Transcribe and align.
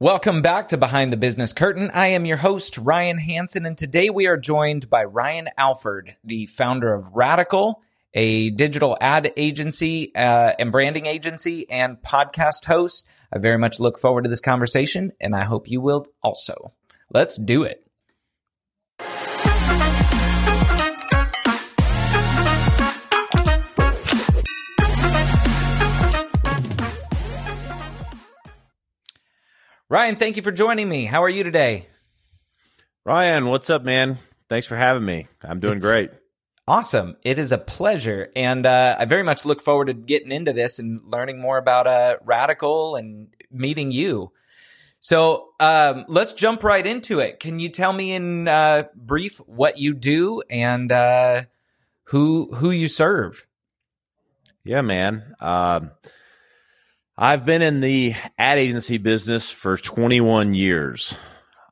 Welcome 0.00 0.42
back 0.42 0.68
to 0.68 0.76
Behind 0.76 1.12
the 1.12 1.16
Business 1.16 1.52
Curtain. 1.52 1.90
I 1.92 2.06
am 2.06 2.24
your 2.24 2.36
host, 2.36 2.78
Ryan 2.78 3.18
Hanson, 3.18 3.66
and 3.66 3.76
today 3.76 4.10
we 4.10 4.28
are 4.28 4.36
joined 4.36 4.88
by 4.88 5.02
Ryan 5.02 5.48
Alford, 5.58 6.14
the 6.22 6.46
founder 6.46 6.94
of 6.94 7.10
Radical, 7.14 7.82
a 8.14 8.50
digital 8.50 8.96
ad 9.00 9.32
agency 9.36 10.14
uh, 10.14 10.52
and 10.56 10.70
branding 10.70 11.06
agency 11.06 11.68
and 11.68 12.00
podcast 12.00 12.66
host. 12.66 13.08
I 13.32 13.38
very 13.38 13.58
much 13.58 13.80
look 13.80 13.98
forward 13.98 14.22
to 14.22 14.30
this 14.30 14.40
conversation, 14.40 15.14
and 15.20 15.34
I 15.34 15.42
hope 15.42 15.68
you 15.68 15.80
will 15.80 16.06
also. 16.22 16.72
Let's 17.12 17.36
do 17.36 17.64
it. 17.64 17.84
Ryan, 29.90 30.16
thank 30.16 30.36
you 30.36 30.42
for 30.42 30.52
joining 30.52 30.86
me. 30.86 31.06
How 31.06 31.22
are 31.22 31.30
you 31.30 31.44
today? 31.44 31.86
Ryan, 33.06 33.46
what's 33.46 33.70
up, 33.70 33.84
man? 33.84 34.18
Thanks 34.50 34.66
for 34.66 34.76
having 34.76 35.02
me. 35.02 35.28
I'm 35.42 35.60
doing 35.60 35.76
it's 35.76 35.84
great. 35.84 36.10
Awesome. 36.66 37.16
It 37.22 37.38
is 37.38 37.52
a 37.52 37.58
pleasure. 37.58 38.30
And 38.36 38.66
uh, 38.66 38.96
I 38.98 39.06
very 39.06 39.22
much 39.22 39.46
look 39.46 39.62
forward 39.62 39.86
to 39.86 39.94
getting 39.94 40.30
into 40.30 40.52
this 40.52 40.78
and 40.78 41.00
learning 41.06 41.40
more 41.40 41.56
about 41.56 41.86
uh, 41.86 42.18
Radical 42.22 42.96
and 42.96 43.28
meeting 43.50 43.90
you. 43.90 44.30
So 45.00 45.52
um, 45.58 46.04
let's 46.06 46.34
jump 46.34 46.62
right 46.62 46.86
into 46.86 47.20
it. 47.20 47.40
Can 47.40 47.58
you 47.58 47.70
tell 47.70 47.94
me 47.94 48.12
in 48.12 48.46
uh, 48.46 48.84
brief 48.94 49.38
what 49.46 49.78
you 49.78 49.94
do 49.94 50.42
and 50.50 50.92
uh, 50.92 51.44
who 52.04 52.54
who 52.56 52.70
you 52.70 52.88
serve? 52.88 53.46
Yeah, 54.64 54.82
man. 54.82 55.34
Um, 55.40 55.92
I've 57.20 57.44
been 57.44 57.62
in 57.62 57.80
the 57.80 58.14
ad 58.38 58.58
agency 58.58 58.96
business 58.96 59.50
for 59.50 59.76
21 59.76 60.54
years. 60.54 61.16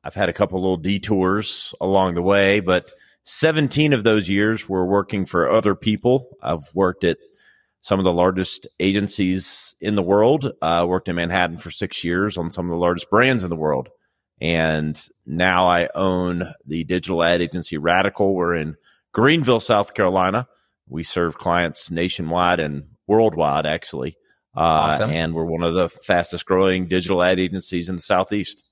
I've 0.03 0.13
had 0.13 0.27
a 0.27 0.33
couple 0.33 0.59
little 0.59 0.75
detours 0.75 1.73
along 1.79 2.15
the 2.15 2.21
way, 2.21 2.59
but 2.59 2.91
17 3.23 3.93
of 3.93 4.03
those 4.03 4.27
years 4.27 4.67
were 4.67 4.85
working 4.85 5.25
for 5.25 5.49
other 5.49 5.73
people. 5.73 6.35
I've 6.43 6.67
worked 6.75 7.05
at 7.05 7.17
some 7.79 7.97
of 7.97 8.03
the 8.03 8.11
largest 8.11 8.67
agencies 8.81 9.73
in 9.79 9.95
the 9.95 10.03
world. 10.03 10.51
I 10.61 10.79
uh, 10.79 10.85
worked 10.85 11.07
in 11.07 11.15
Manhattan 11.15 11.59
for 11.59 11.71
six 11.71 12.03
years 12.03 12.37
on 12.37 12.51
some 12.51 12.65
of 12.65 12.71
the 12.71 12.81
largest 12.81 13.09
brands 13.09 13.45
in 13.45 13.49
the 13.49 13.55
world. 13.55 13.87
And 14.41 15.01
now 15.25 15.69
I 15.69 15.87
own 15.95 16.43
the 16.65 16.83
digital 16.83 17.23
ad 17.23 17.41
agency 17.41 17.77
Radical. 17.77 18.35
We're 18.35 18.55
in 18.55 18.75
Greenville, 19.13 19.61
South 19.61 19.93
Carolina. 19.93 20.49
We 20.89 21.03
serve 21.03 21.37
clients 21.37 21.89
nationwide 21.89 22.59
and 22.59 22.83
worldwide, 23.07 23.65
actually. 23.65 24.17
Uh, 24.57 24.89
awesome. 24.89 25.11
And 25.11 25.35
we're 25.35 25.45
one 25.45 25.61
of 25.61 25.75
the 25.75 25.87
fastest 25.87 26.47
growing 26.47 26.87
digital 26.87 27.21
ad 27.21 27.39
agencies 27.39 27.89
in 27.89 27.97
the 27.97 28.01
Southeast. 28.01 28.63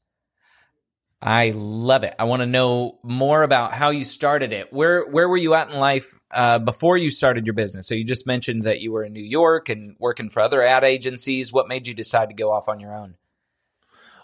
I 1.21 1.51
love 1.55 2.03
it. 2.03 2.15
I 2.17 2.23
want 2.23 2.41
to 2.41 2.47
know 2.47 2.97
more 3.03 3.43
about 3.43 3.71
how 3.71 3.91
you 3.91 4.03
started 4.03 4.51
it. 4.51 4.73
Where 4.73 5.05
where 5.05 5.29
were 5.29 5.37
you 5.37 5.53
at 5.53 5.69
in 5.69 5.77
life 5.77 6.19
uh, 6.31 6.57
before 6.57 6.97
you 6.97 7.11
started 7.11 7.45
your 7.45 7.53
business? 7.53 7.87
So 7.87 7.93
you 7.93 8.03
just 8.03 8.25
mentioned 8.25 8.63
that 8.63 8.81
you 8.81 8.91
were 8.91 9.03
in 9.03 9.13
New 9.13 9.23
York 9.23 9.69
and 9.69 9.95
working 9.99 10.31
for 10.31 10.41
other 10.41 10.63
ad 10.63 10.83
agencies. 10.83 11.53
What 11.53 11.67
made 11.67 11.85
you 11.85 11.93
decide 11.93 12.29
to 12.29 12.35
go 12.35 12.51
off 12.51 12.67
on 12.67 12.79
your 12.79 12.95
own? 12.95 13.15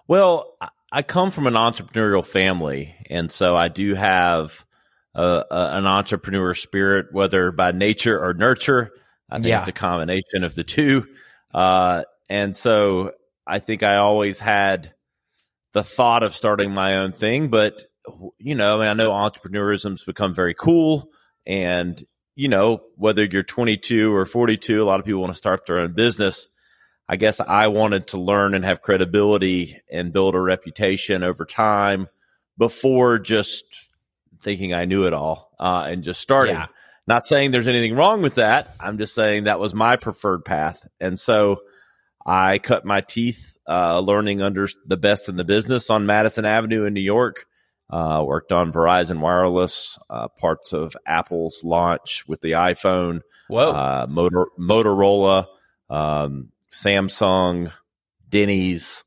Well, 0.07 0.57
I 0.91 1.03
come 1.03 1.29
from 1.29 1.45
an 1.45 1.53
entrepreneurial 1.53 2.25
family, 2.25 2.95
and 3.09 3.31
so 3.31 3.55
I 3.55 3.67
do 3.67 3.93
have 3.93 4.65
a, 5.13 5.45
a, 5.49 5.77
an 5.77 5.85
entrepreneur 5.85 6.53
spirit, 6.55 7.07
whether 7.11 7.51
by 7.51 7.71
nature 7.71 8.19
or 8.19 8.33
nurture. 8.33 8.91
I 9.29 9.35
think 9.35 9.47
yeah. 9.47 9.59
it's 9.59 9.67
a 9.67 9.73
combination 9.73 10.43
of 10.43 10.55
the 10.55 10.63
two. 10.63 11.07
Uh, 11.53 12.03
and 12.29 12.55
so 12.55 13.11
I 13.45 13.59
think 13.59 13.83
I 13.83 13.97
always 13.97 14.39
had 14.39 14.93
the 15.73 15.83
thought 15.83 16.23
of 16.23 16.35
starting 16.35 16.71
my 16.73 16.97
own 16.97 17.11
thing, 17.11 17.47
but 17.47 17.81
you 18.39 18.55
know, 18.55 18.77
I, 18.77 18.79
mean, 18.79 18.87
I 18.87 18.93
know 18.93 19.11
entrepreneurism's 19.11 20.03
become 20.03 20.33
very 20.33 20.53
cool 20.53 21.09
and 21.45 22.03
you 22.35 22.47
know, 22.47 22.81
whether 22.95 23.23
you're 23.23 23.43
22 23.43 24.15
or 24.15 24.25
42, 24.25 24.81
a 24.81 24.85
lot 24.85 24.99
of 24.99 25.05
people 25.05 25.21
want 25.21 25.33
to 25.33 25.37
start 25.37 25.65
their 25.65 25.79
own 25.79 25.93
business. 25.93 26.47
I 27.07 27.17
guess 27.17 27.39
I 27.39 27.67
wanted 27.67 28.07
to 28.07 28.17
learn 28.17 28.55
and 28.55 28.63
have 28.63 28.81
credibility 28.81 29.79
and 29.91 30.13
build 30.13 30.33
a 30.33 30.39
reputation 30.39 31.23
over 31.23 31.45
time 31.45 32.07
before 32.57 33.19
just 33.19 33.65
thinking 34.41 34.73
I 34.73 34.85
knew 34.85 35.05
it 35.05 35.13
all 35.13 35.51
uh, 35.59 35.83
and 35.87 36.03
just 36.03 36.21
starting. 36.21 36.55
Yeah. 36.55 36.67
Not 37.07 37.25
saying 37.25 37.51
there's 37.51 37.67
anything 37.67 37.95
wrong 37.95 38.21
with 38.21 38.35
that. 38.35 38.75
I'm 38.79 38.97
just 38.97 39.15
saying 39.15 39.45
that 39.45 39.59
was 39.59 39.73
my 39.73 39.95
preferred 39.95 40.45
path. 40.45 40.87
And 40.99 41.19
so 41.19 41.61
I 42.25 42.59
cut 42.59 42.85
my 42.85 43.01
teeth 43.01 43.57
uh, 43.67 43.99
learning 43.99 44.41
under 44.41 44.67
the 44.85 44.97
best 44.97 45.27
in 45.29 45.35
the 45.35 45.43
business 45.43 45.89
on 45.89 46.05
Madison 46.05 46.45
Avenue 46.45 46.85
in 46.85 46.93
New 46.93 47.01
York. 47.01 47.45
Uh, 47.89 48.23
worked 48.25 48.53
on 48.53 48.71
Verizon 48.71 49.19
Wireless, 49.19 49.99
uh, 50.09 50.29
parts 50.29 50.71
of 50.71 50.95
Apple's 51.05 51.61
launch 51.63 52.23
with 52.25 52.39
the 52.39 52.51
iPhone. 52.51 53.19
Whoa. 53.49 53.71
Uh, 53.71 54.05
Motor, 54.09 54.45
Motorola, 54.57 55.47
um, 55.89 56.53
Samsung, 56.71 57.73
Denny's. 58.29 59.03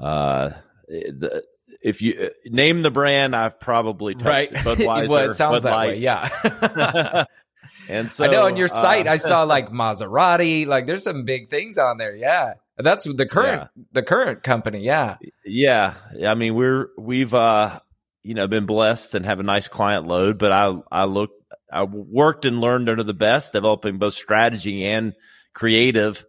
Uh, 0.00 0.52
the, 0.88 1.44
if 1.84 2.00
you 2.00 2.14
uh, 2.18 2.28
name 2.46 2.82
the 2.82 2.90
brand, 2.90 3.36
I've 3.36 3.60
probably 3.60 4.14
touched 4.14 4.26
right. 4.26 4.52
It. 4.52 4.58
Budweiser. 4.58 5.08
well, 5.08 5.30
it 5.30 5.34
sounds 5.34 5.56
Bud 5.56 5.62
that 5.64 5.72
Light. 5.72 5.88
way. 5.88 5.98
Yeah. 5.98 7.24
and 7.88 8.10
so 8.10 8.24
I 8.24 8.28
know 8.28 8.46
on 8.46 8.56
your 8.56 8.68
site, 8.68 9.06
uh, 9.06 9.12
I 9.12 9.16
saw 9.18 9.42
like 9.42 9.68
Maserati. 9.68 10.66
Like, 10.66 10.86
there's 10.86 11.04
some 11.04 11.24
big 11.24 11.50
things 11.50 11.76
on 11.76 11.98
there. 11.98 12.16
Yeah, 12.16 12.54
that's 12.78 13.04
the 13.04 13.26
current 13.26 13.68
yeah. 13.76 13.82
the 13.92 14.02
current 14.02 14.42
company. 14.42 14.80
Yeah. 14.80 15.18
Yeah. 15.44 15.94
I 16.26 16.34
mean, 16.34 16.54
we're 16.54 16.88
we've 16.98 17.34
uh 17.34 17.80
you 18.22 18.34
know 18.34 18.48
been 18.48 18.66
blessed 18.66 19.14
and 19.14 19.26
have 19.26 19.38
a 19.38 19.44
nice 19.44 19.68
client 19.68 20.06
load, 20.06 20.38
but 20.38 20.50
I 20.50 20.74
I 20.90 21.04
look 21.04 21.30
I 21.70 21.84
worked 21.84 22.46
and 22.46 22.60
learned 22.60 22.88
under 22.88 23.02
the 23.02 23.14
best, 23.14 23.52
developing 23.52 23.98
both 23.98 24.14
strategy 24.14 24.86
and 24.86 25.12
creative 25.52 26.24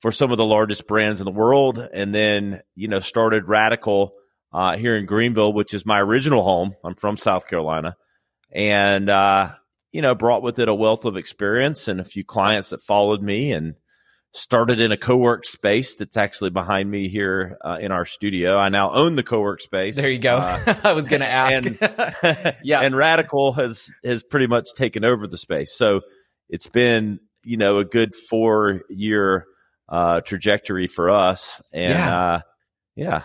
for 0.00 0.12
some 0.12 0.30
of 0.30 0.36
the 0.36 0.44
largest 0.44 0.86
brands 0.86 1.20
in 1.20 1.24
the 1.24 1.32
world, 1.32 1.78
and 1.78 2.14
then 2.14 2.62
you 2.76 2.86
know 2.86 3.00
started 3.00 3.48
Radical 3.48 4.14
uh, 4.52 4.76
here 4.76 4.96
in 4.96 5.06
Greenville, 5.06 5.52
which 5.52 5.74
is 5.74 5.86
my 5.86 6.00
original 6.00 6.42
home. 6.42 6.74
I'm 6.84 6.94
from 6.94 7.16
South 7.16 7.46
Carolina, 7.48 7.96
and 8.50 9.08
uh, 9.08 9.52
you 9.92 10.02
know, 10.02 10.14
brought 10.14 10.42
with 10.42 10.58
it 10.58 10.68
a 10.68 10.74
wealth 10.74 11.04
of 11.04 11.16
experience 11.16 11.88
and 11.88 12.00
a 12.00 12.04
few 12.04 12.24
clients 12.24 12.70
that 12.70 12.80
followed 12.80 13.22
me, 13.22 13.52
and 13.52 13.74
started 14.34 14.80
in 14.80 14.92
a 14.92 14.96
co-work 14.96 15.44
space 15.44 15.94
that's 15.94 16.16
actually 16.16 16.50
behind 16.50 16.90
me 16.90 17.08
here 17.08 17.58
uh, 17.64 17.76
in 17.80 17.92
our 17.92 18.06
studio. 18.06 18.56
I 18.56 18.70
now 18.70 18.92
own 18.92 19.14
the 19.14 19.22
co-work 19.22 19.60
space. 19.60 19.96
There 19.96 20.10
you 20.10 20.18
go. 20.18 20.36
Uh, 20.36 20.74
I 20.84 20.92
was 20.92 21.08
going 21.08 21.20
to 21.20 21.28
ask. 21.28 21.64
and, 21.64 22.56
yeah, 22.64 22.80
and 22.80 22.96
Radical 22.96 23.52
has 23.52 23.92
has 24.04 24.22
pretty 24.22 24.46
much 24.46 24.74
taken 24.74 25.04
over 25.04 25.26
the 25.26 25.38
space. 25.38 25.74
So 25.74 26.02
it's 26.48 26.68
been 26.68 27.20
you 27.44 27.56
know 27.56 27.78
a 27.78 27.84
good 27.84 28.14
four 28.14 28.82
year 28.88 29.46
uh, 29.88 30.20
trajectory 30.22 30.86
for 30.86 31.10
us, 31.10 31.62
and 31.72 31.94
yeah. 31.94 32.18
Uh, 32.18 32.40
yeah. 32.94 33.22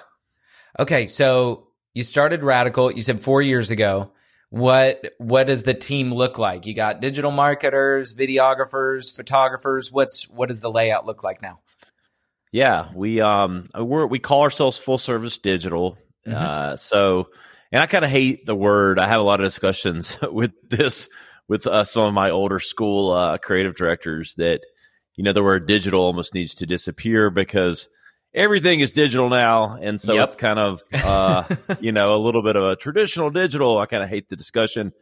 Okay, 0.80 1.08
so 1.08 1.68
you 1.94 2.04
started 2.04 2.44
Radical. 2.44 2.92
You 2.92 3.02
said 3.02 3.22
four 3.22 3.42
years 3.42 3.72
ago. 3.72 4.12
What 4.50 5.14
what 5.18 5.48
does 5.48 5.64
the 5.64 5.74
team 5.74 6.14
look 6.14 6.38
like? 6.38 6.66
You 6.66 6.74
got 6.74 7.02
digital 7.02 7.32
marketers, 7.32 8.16
videographers, 8.16 9.14
photographers. 9.14 9.92
What's 9.92 10.30
what 10.30 10.48
does 10.48 10.62
the 10.62 10.72
layout 10.72 11.06
look 11.06 11.24
like 11.24 11.42
now? 11.42 11.60
Yeah, 12.54 12.88
we 12.96 13.20
um 13.20 13.70
we 13.78 14.06
we 14.06 14.20
call 14.20 14.44
ourselves 14.44 14.78
full 14.78 14.98
service 14.98 15.38
digital. 15.38 15.98
Mm-hmm. 16.26 16.36
Uh, 16.36 16.76
so, 16.78 17.30
and 17.72 17.82
I 17.82 17.88
kind 17.88 18.06
of 18.06 18.12
hate 18.12 18.46
the 18.46 18.56
word. 18.56 19.00
I 19.00 19.08
have 19.08 19.20
a 19.20 19.24
lot 19.24 19.42
of 19.42 19.46
discussions 19.46 20.18
with 20.32 20.52
this 20.70 21.10
with 21.50 21.68
uh, 21.68 21.84
some 21.84 22.04
of 22.04 22.14
my 22.14 22.30
older 22.30 22.60
school 22.60 23.12
uh, 23.12 23.38
creative 23.38 23.76
directors 23.76 24.34
that 24.36 24.62
you 25.16 25.24
know 25.24 25.34
the 25.34 25.44
word 25.44 25.68
digital 25.68 26.02
almost 26.02 26.34
needs 26.34 26.54
to 26.56 26.66
disappear 26.66 27.30
because 27.30 27.90
everything 28.38 28.80
is 28.80 28.92
digital 28.92 29.30
now, 29.30 29.78
and 29.82 30.00
so 30.00 30.14
yep. 30.14 30.28
it's 30.28 30.36
kind 30.36 30.60
of 30.60 30.82
uh, 30.94 31.44
you 31.80 31.92
know 31.92 32.16
a 32.16 32.18
little 32.18 32.44
bit 32.44 32.56
of 32.56 32.64
a 32.64 32.76
traditional 32.76 33.30
digital. 33.30 33.80
I 33.80 33.88
kind 33.88 34.04
of 34.04 34.10
hate 34.10 34.30
the 34.30 34.36
discussion, 34.36 34.94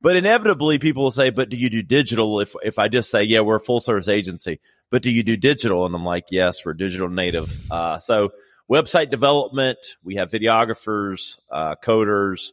but 0.00 0.14
inevitably 0.14 0.78
people 0.78 1.04
will 1.04 1.10
say, 1.10 1.30
"But 1.30 1.48
do 1.48 1.56
you 1.56 1.70
do 1.70 1.82
digital?" 1.82 2.40
If 2.40 2.54
if 2.62 2.78
I 2.78 2.88
just 2.88 3.10
say, 3.10 3.24
"Yeah, 3.24 3.40
we're 3.40 3.56
a 3.56 3.60
full 3.60 3.80
service 3.80 4.08
agency," 4.08 4.60
but 4.90 5.02
do 5.02 5.10
you 5.10 5.22
do 5.22 5.36
digital? 5.36 5.86
And 5.86 5.94
I'm 5.94 6.04
like, 6.04 6.26
"Yes, 6.30 6.64
we're 6.64 6.74
digital 6.74 7.08
native." 7.08 7.50
Uh, 7.70 7.98
so 7.98 8.30
website 8.70 9.10
development, 9.10 9.78
we 10.04 10.16
have 10.16 10.30
videographers, 10.30 11.38
uh, 11.50 11.74
coders, 11.82 12.50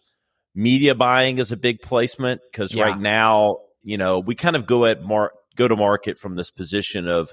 media 0.55 0.95
buying 0.95 1.37
is 1.37 1.51
a 1.51 1.57
big 1.57 1.81
placement 1.81 2.41
because 2.51 2.73
yeah. 2.73 2.83
right 2.83 2.99
now, 2.99 3.57
you 3.81 3.97
know, 3.97 4.19
we 4.19 4.35
kind 4.35 4.55
of 4.55 4.65
go 4.65 4.85
at 4.85 5.01
mar- 5.03 5.33
go 5.55 5.67
to 5.67 5.75
market 5.75 6.17
from 6.17 6.35
this 6.35 6.51
position 6.51 7.07
of 7.07 7.31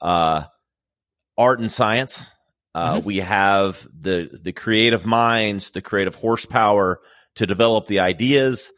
uh, 0.00 0.44
art 1.36 1.60
and 1.60 1.70
science. 1.70 2.32
Uh, 2.76 2.96
mm-hmm. 2.96 3.06
We 3.06 3.16
have 3.20 3.88
the 3.98 4.28
the 4.42 4.52
creative 4.52 5.06
minds, 5.06 5.70
the 5.70 5.80
creative 5.80 6.14
horsepower 6.14 7.00
to 7.36 7.46
develop 7.46 7.86
the 7.86 8.00
ideas, 8.00 8.70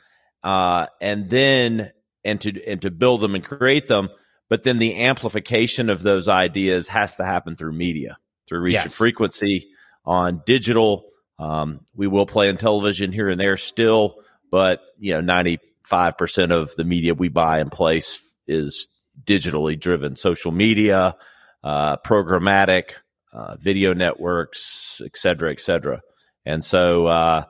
uh, 0.44 0.86
and 1.00 1.28
then 1.28 1.90
and 2.24 2.40
to 2.42 2.64
and 2.64 2.80
to 2.82 2.92
build 2.92 3.22
them 3.22 3.34
and 3.34 3.42
create 3.42 3.88
them. 3.88 4.10
But 4.48 4.62
then 4.62 4.78
the 4.78 5.02
amplification 5.02 5.90
of 5.90 6.00
those 6.02 6.28
ideas 6.28 6.86
has 6.86 7.16
to 7.16 7.24
happen 7.24 7.56
through 7.56 7.72
media, 7.72 8.18
through 8.46 8.60
reach 8.60 8.74
yes. 8.74 8.84
and 8.84 8.92
frequency, 8.92 9.66
on 10.04 10.42
digital. 10.46 11.10
Um, 11.40 11.80
we 11.96 12.06
will 12.06 12.26
play 12.26 12.48
on 12.48 12.56
television 12.56 13.10
here 13.10 13.28
and 13.28 13.40
there 13.40 13.56
still, 13.56 14.22
but 14.48 14.80
you 15.00 15.14
know, 15.14 15.20
ninety 15.20 15.58
five 15.82 16.16
percent 16.16 16.52
of 16.52 16.72
the 16.76 16.84
media 16.84 17.14
we 17.14 17.30
buy 17.30 17.58
and 17.58 17.72
place 17.72 18.22
is 18.46 18.86
digitally 19.24 19.78
driven. 19.78 20.14
Social 20.14 20.52
media, 20.52 21.16
uh, 21.64 21.96
programmatic, 21.96 22.92
uh, 23.32 23.56
video 23.56 23.94
networks, 23.94 25.00
et 25.04 25.16
cetera, 25.16 25.50
et 25.52 25.60
cetera. 25.60 26.00
And 26.46 26.64
so, 26.64 27.06
uh, 27.06 27.44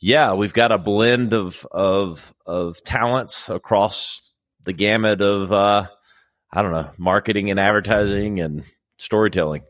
yeah, 0.00 0.34
we've 0.34 0.52
got 0.52 0.72
a 0.72 0.78
blend 0.78 1.32
of 1.32 1.66
of 1.72 2.34
of 2.44 2.82
talents 2.84 3.48
across 3.48 4.32
the 4.64 4.72
gamut 4.72 5.20
of 5.20 5.50
uh, 5.50 5.86
I 6.52 6.62
don't 6.62 6.72
know 6.72 6.90
marketing 6.98 7.50
and 7.50 7.58
advertising 7.58 8.40
and 8.40 8.64
storytelling. 8.98 9.62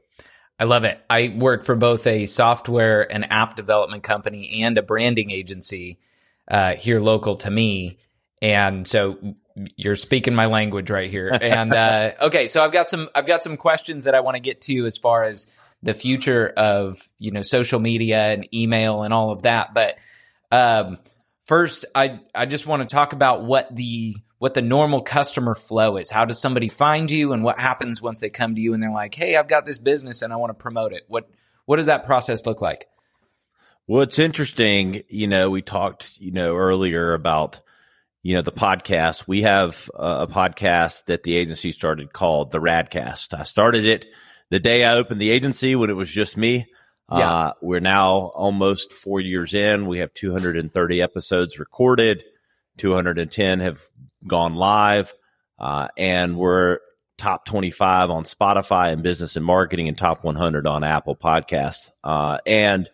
I 0.59 0.65
love 0.65 0.85
it. 0.85 1.01
I 1.11 1.35
work 1.37 1.65
for 1.65 1.75
both 1.75 2.06
a 2.06 2.27
software 2.27 3.11
and 3.12 3.31
app 3.31 3.56
development 3.56 4.03
company 4.03 4.62
and 4.62 4.79
a 4.79 4.83
branding 4.83 5.31
agency 5.31 5.99
uh, 6.49 6.75
here 6.75 7.01
local 7.01 7.37
to 7.37 7.51
me, 7.51 7.99
and 8.43 8.87
so 8.87 9.37
you're 9.77 9.97
speaking 9.97 10.35
my 10.35 10.47
language 10.47 10.91
right 10.91 11.11
here. 11.11 11.31
And 11.31 11.73
uh, 11.73 12.12
okay, 12.23 12.49
so 12.49 12.62
I've 12.62 12.73
got 12.73 12.91
some 12.91 13.09
I've 13.15 13.27
got 13.27 13.43
some 13.43 13.56
questions 13.56 14.05
that 14.05 14.15
I 14.15 14.21
want 14.21 14.37
to 14.37 14.41
get 14.41 14.61
to 14.62 14.87
as 14.87 14.97
far 14.97 15.25
as 15.25 15.47
the 15.83 15.95
future 15.95 16.53
of 16.56 16.99
you 17.19 17.31
know 17.31 17.43
social 17.43 17.81
media 17.81 18.33
and 18.33 18.49
email 18.55 19.03
and 19.03 19.15
all 19.15 19.31
of 19.31 19.43
that. 19.43 19.75
But 19.75 19.97
um, 20.51 20.99
first, 21.43 21.85
I 21.95 22.21
I 22.35 22.47
just 22.47 22.67
want 22.67 22.89
to 22.89 22.93
talk 22.93 23.12
about 23.12 23.45
what 23.45 23.75
the 23.75 24.17
what 24.39 24.55
the 24.55 24.62
normal 24.62 25.01
customer 25.01 25.55
flow 25.55 25.97
is. 25.97 26.11
How 26.11 26.25
does 26.25 26.41
somebody 26.41 26.69
find 26.69 27.11
you, 27.11 27.33
and 27.33 27.45
what 27.45 27.59
happens 27.59 28.03
once 28.03 28.21
they 28.21 28.31
come 28.31 28.55
to 28.55 28.61
you 28.61 28.75
and 28.75 28.83
they're 28.83 28.91
like, 28.91 29.15
"Hey, 29.15 29.37
I've 29.37 29.49
got 29.49 29.67
this 29.67 29.79
business 29.79 30.23
and 30.23 30.33
I 30.33 30.37
want 30.37 30.51
to 30.51 30.55
promote 30.55 30.93
it." 30.93 31.05
What 31.09 31.31
what 31.67 31.77
does 31.77 31.87
that 31.87 32.05
process 32.05 32.45
look 32.47 32.61
like? 32.61 32.87
Well, 33.87 34.03
it's 34.03 34.19
interesting. 34.19 35.03
You 35.09 35.27
know, 35.27 35.51
we 35.51 35.61
talked, 35.61 36.19
you 36.19 36.33
know, 36.33 36.56
earlier 36.56 37.12
about, 37.12 37.61
you 38.25 38.35
know, 38.35 38.43
the 38.43 38.50
podcast. 38.50 39.29
We 39.29 39.43
have 39.43 39.88
a, 39.94 40.23
a 40.23 40.26
podcast 40.26 41.05
that 41.05 41.23
the 41.23 41.37
agency 41.37 41.71
started 41.73 42.12
called 42.12 42.50
the 42.50 42.59
Radcast. 42.59 43.38
I 43.38 43.44
started 43.44 43.85
it 43.85 44.06
the 44.50 44.59
day 44.59 44.82
I 44.82 44.94
opened 44.94 45.21
the 45.21 45.31
agency 45.31 45.76
when 45.76 45.91
it 45.91 45.97
was 45.97 46.11
just 46.11 46.37
me. 46.37 46.67
Yeah. 47.12 47.31
Uh, 47.31 47.53
we're 47.61 47.81
now 47.81 48.12
almost 48.35 48.94
four 48.94 49.21
years 49.21 49.53
in. 49.53 49.87
We 49.87 49.99
have 49.99 50.15
230 50.15 51.03
episodes 51.03 51.59
recorded. 51.59 52.25
210 52.79 53.61
have 53.61 53.82
gone 54.27 54.55
live. 54.55 55.12
Uh, 55.59 55.88
and 55.99 56.38
we're 56.38 56.79
top 57.19 57.44
25 57.44 58.09
on 58.09 58.25
Spotify 58.25 58.91
and 58.91 59.03
business 59.03 59.37
and 59.37 59.44
marketing 59.44 59.88
and 59.88 59.99
top 59.99 60.25
100 60.25 60.67
on 60.67 60.82
Apple 60.82 61.15
podcasts. 61.15 61.91
Uh, 62.03 62.38
and 62.47 62.88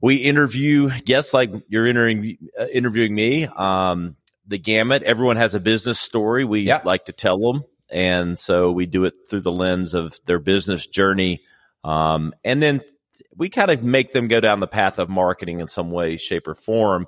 we 0.00 0.16
interview 0.16 0.88
guests 1.00 1.34
like 1.34 1.50
you're 1.68 1.86
interviewing, 1.88 2.38
uh, 2.58 2.66
interviewing 2.66 3.12
me. 3.12 3.46
Um, 3.46 4.14
the 4.46 4.58
gamut. 4.58 5.02
Everyone 5.02 5.36
has 5.36 5.54
a 5.54 5.60
business 5.60 5.98
story. 5.98 6.44
We 6.44 6.60
yeah. 6.60 6.80
like 6.84 7.06
to 7.06 7.12
tell 7.12 7.38
them. 7.38 7.64
And 7.90 8.38
so 8.38 8.72
we 8.72 8.86
do 8.86 9.04
it 9.04 9.14
through 9.28 9.42
the 9.42 9.52
lens 9.52 9.94
of 9.94 10.18
their 10.26 10.38
business 10.38 10.86
journey. 10.86 11.42
Um, 11.84 12.34
and 12.44 12.62
then 12.62 12.80
we 13.36 13.48
kind 13.48 13.70
of 13.70 13.82
make 13.82 14.12
them 14.12 14.28
go 14.28 14.40
down 14.40 14.60
the 14.60 14.66
path 14.66 14.98
of 14.98 15.08
marketing 15.08 15.60
in 15.60 15.68
some 15.68 15.90
way, 15.90 16.16
shape, 16.16 16.48
or 16.48 16.54
form. 16.54 17.06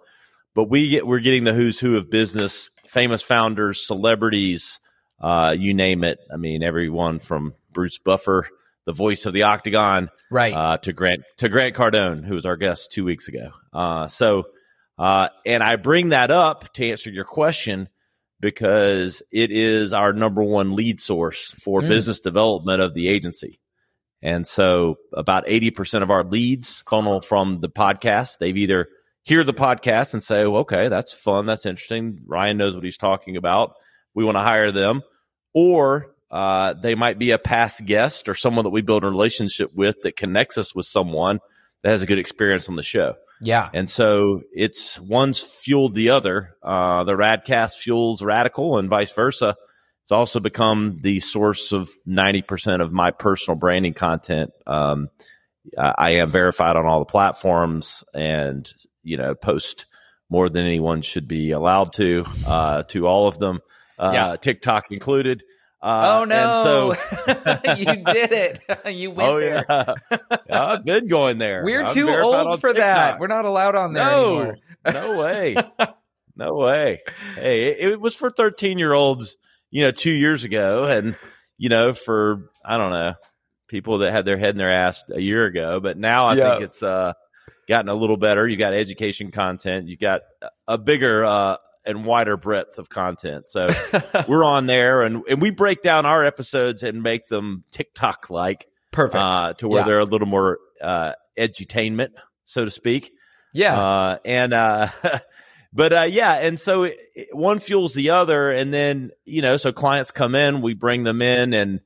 But 0.55 0.71
we 0.71 0.89
get, 0.91 1.07
we're 1.07 1.19
getting 1.21 1.45
the 1.45 1.55
who's 1.55 1.79
who 1.79 1.97
of 1.97 2.11
business, 2.11 2.71
famous 2.87 3.23
founders, 3.23 3.87
celebrities, 3.87 4.79
uh, 5.21 5.55
you 5.59 5.75
name 5.75 6.05
it. 6.05 6.19
I 6.33 6.37
mean, 6.37 6.63
everyone 6.63 7.19
from 7.19 7.55
Bruce 7.73 7.99
Buffer, 7.99 8.49
the 8.87 8.93
voice 8.93 9.27
of 9.27 9.33
the 9.33 9.43
Octagon, 9.43 10.11
right, 10.31 10.55
uh, 10.55 10.79
to 10.79 10.93
Grant 10.93 11.23
to 11.39 11.49
Grant 11.49 11.75
Cardone, 11.75 12.25
who 12.25 12.35
was 12.35 12.47
our 12.47 12.57
guest 12.57 12.93
two 12.93 13.05
weeks 13.05 13.29
ago. 13.29 13.51
Uh, 13.73 14.07
so, 14.09 14.45
uh, 14.99 15.29
and 15.47 15.63
I 15.63 15.77
bring 15.77 16.11
that 16.11 16.31
up 16.31 16.73
to 16.75 16.91
answer 16.91 17.11
your 17.11 17.25
question 17.25 17.89
because 18.41 19.23
it 19.33 19.51
is 19.51 19.93
our 19.93 20.13
number 20.13 20.43
one 20.43 20.75
lead 20.75 21.01
source 21.01 21.53
for 21.63 21.81
mm. 21.81 21.89
business 21.89 22.21
development 22.21 22.83
of 22.83 22.95
the 22.95 23.09
agency. 23.09 23.61
And 24.23 24.47
so 24.47 24.97
about 25.13 25.47
80% 25.47 26.03
of 26.03 26.11
our 26.11 26.25
leads 26.25 26.83
funnel 26.89 27.21
from 27.21 27.61
the 27.61 27.69
podcast. 27.69 28.39
They've 28.39 28.57
either 28.57 28.89
hear 29.23 29.45
the 29.45 29.55
podcast 29.55 30.15
and 30.15 30.23
say, 30.23 30.45
well, 30.45 30.63
okay, 30.63 30.89
that's 30.89 31.13
fun. 31.13 31.47
That's 31.47 31.67
interesting. 31.67 32.21
Ryan 32.27 32.57
knows 32.57 32.75
what 32.75 32.85
he's 32.85 32.97
talking 32.97 33.37
about. 33.37 33.75
We 34.15 34.25
want 34.25 34.37
to 34.37 34.43
hire 34.43 34.73
them. 34.73 35.03
Or 35.55 36.15
uh, 36.31 36.75
they 36.75 36.95
might 36.95 37.19
be 37.19 37.31
a 37.31 37.39
past 37.39 37.85
guest 37.87 38.29
or 38.29 38.35
someone 38.35 38.65
that 38.65 38.71
we 38.71 38.83
build 38.83 39.05
a 39.05 39.09
relationship 39.09 39.73
with 39.75 39.97
that 40.03 40.17
connects 40.17 40.59
us 40.59 40.75
with 40.75 40.87
someone 40.87 41.39
that 41.83 41.91
has 41.91 42.03
a 42.03 42.07
good 42.07 42.19
experience 42.19 42.69
on 42.69 42.77
the 42.77 42.83
show. 42.83 43.15
Yeah. 43.41 43.69
And 43.73 43.89
so 43.89 44.43
it's 44.53 44.99
one's 45.01 45.41
fueled 45.41 45.95
the 45.95 46.11
other. 46.11 46.57
Uh, 46.63 47.05
the 47.05 47.15
Radcast 47.15 47.77
fuels 47.77 48.23
Radical 48.23 48.79
and 48.79 48.89
vice 48.89 49.13
versa. 49.13 49.57
It's 50.03 50.13
also 50.13 50.41
become 50.41 50.99
the 51.03 51.21
source 51.21 51.73
of 51.73 51.91
90% 52.07 52.83
of 52.83 52.93
my 52.93 53.11
personal 53.11 53.57
branding 53.57 53.95
content. 53.95 54.51
Um, 54.67 55.11
I 55.77 56.13
am 56.13 56.31
verified 56.31 56.77
on 56.77 56.87
all 56.87 57.01
the 57.01 57.05
platforms 57.05 58.05
and, 58.15 58.71
you 59.03 59.19
know, 59.19 59.35
post 59.35 59.87
more 60.31 60.49
than 60.49 60.65
anyone 60.65 61.03
should 61.03 61.29
be 61.29 61.51
allowed 61.51 61.93
to, 61.95 62.25
uh, 62.47 62.85
to 62.85 63.07
all 63.07 63.29
of 63.29 63.39
them, 63.39 63.61
uh, 63.99 64.13
yeah. 64.15 64.37
TikTok 64.37 64.91
included. 64.91 65.45
Uh, 65.81 66.19
oh 66.19 66.25
no! 66.25 66.65
So 66.65 66.95
you 67.77 67.85
did 67.85 68.33
it. 68.33 68.61
you 68.93 69.11
went 69.11 69.29
oh, 69.29 69.41
there. 69.41 69.65
Yeah. 70.49 70.73
oh, 70.73 70.79
good 70.79 71.11
going 71.11 71.39
there. 71.39 71.63
We're 71.63 71.85
I'm 71.85 71.93
too 71.93 72.09
old 72.09 72.61
for 72.61 72.69
TikTok. 72.69 72.77
that. 72.77 73.21
We're 73.21 73.27
not 73.27 73.45
allowed 73.45 73.75
on 73.75 73.93
there 73.93 74.05
no, 74.05 74.41
anymore. 74.41 74.57
no 74.87 75.19
way. 75.19 75.57
No 76.39 76.55
way. 76.55 77.03
Hey, 77.35 77.65
it, 77.65 77.91
it 77.91 78.01
was 78.01 78.15
for 78.15 78.31
13 78.31 78.79
year 78.79 78.93
olds, 78.93 79.37
you 79.71 79.83
know, 79.83 79.91
two 79.91 80.13
years 80.13 80.45
ago. 80.45 80.85
And, 80.85 81.17
you 81.59 81.69
know, 81.69 81.93
for, 81.93 82.51
I 82.65 82.79
don't 82.79 82.93
know, 82.93 83.15
people 83.67 83.99
that 83.99 84.13
had 84.13 84.25
their 84.25 84.39
head 84.39 84.51
in 84.51 84.57
their 84.57 84.73
ass 84.73 85.05
a 85.13 85.21
year 85.21 85.45
ago. 85.47 85.81
But 85.81 85.99
now 85.99 86.27
I 86.27 86.35
yeah. 86.37 86.51
think 86.53 86.63
it's, 86.63 86.83
uh, 86.83 87.13
gotten 87.67 87.89
a 87.89 87.95
little 87.95 88.17
better. 88.17 88.47
You 88.47 88.57
got 88.57 88.73
education 88.73 89.33
content. 89.33 89.89
You 89.89 89.97
got 89.97 90.23
a 90.69 90.79
bigger, 90.79 91.25
uh, 91.25 91.57
and 91.89 92.05
wider 92.05 92.37
breadth 92.37 92.79
of 92.79 92.89
content. 92.89 93.49
So 93.49 93.69
we're 94.29 94.45
on 94.45 94.67
there 94.67 95.03
and, 95.03 95.23
and 95.29 95.41
we 95.41 95.51
break 95.51 95.83
down 95.83 96.07
our 96.07 96.25
episodes 96.25 96.83
and 96.83 97.03
make 97.03 97.27
them 97.29 97.65
TikTok 97.71 98.31
like. 98.31 98.69
Perfect. 98.93 99.17
Uh, 99.17 99.55
to 99.55 99.69
where 99.69 99.81
yeah. 99.81 99.87
they're 99.87 99.99
a 100.01 100.05
little 100.05 100.29
more 100.29 100.59
uh, 100.83 101.13
edutainment, 101.37 102.11
so 102.45 102.65
to 102.65 102.71
speak. 102.71 103.13
Yeah. 103.53 103.79
Uh, 103.79 104.19
and, 104.25 104.53
uh, 104.53 104.89
but 105.73 105.93
uh, 105.93 106.07
yeah, 106.09 106.35
and 106.35 106.59
so 106.59 106.85
it, 106.85 106.99
it, 107.15 107.29
one 107.33 107.59
fuels 107.59 107.95
the 107.95 108.11
other. 108.11 108.51
And 108.51 108.73
then, 108.73 109.11
you 109.25 109.43
know, 109.43 109.57
so 109.57 109.73
clients 109.73 110.11
come 110.11 110.35
in, 110.35 110.61
we 110.61 110.75
bring 110.75 111.05
them 111.05 111.23
in 111.23 111.55
and 111.55 111.81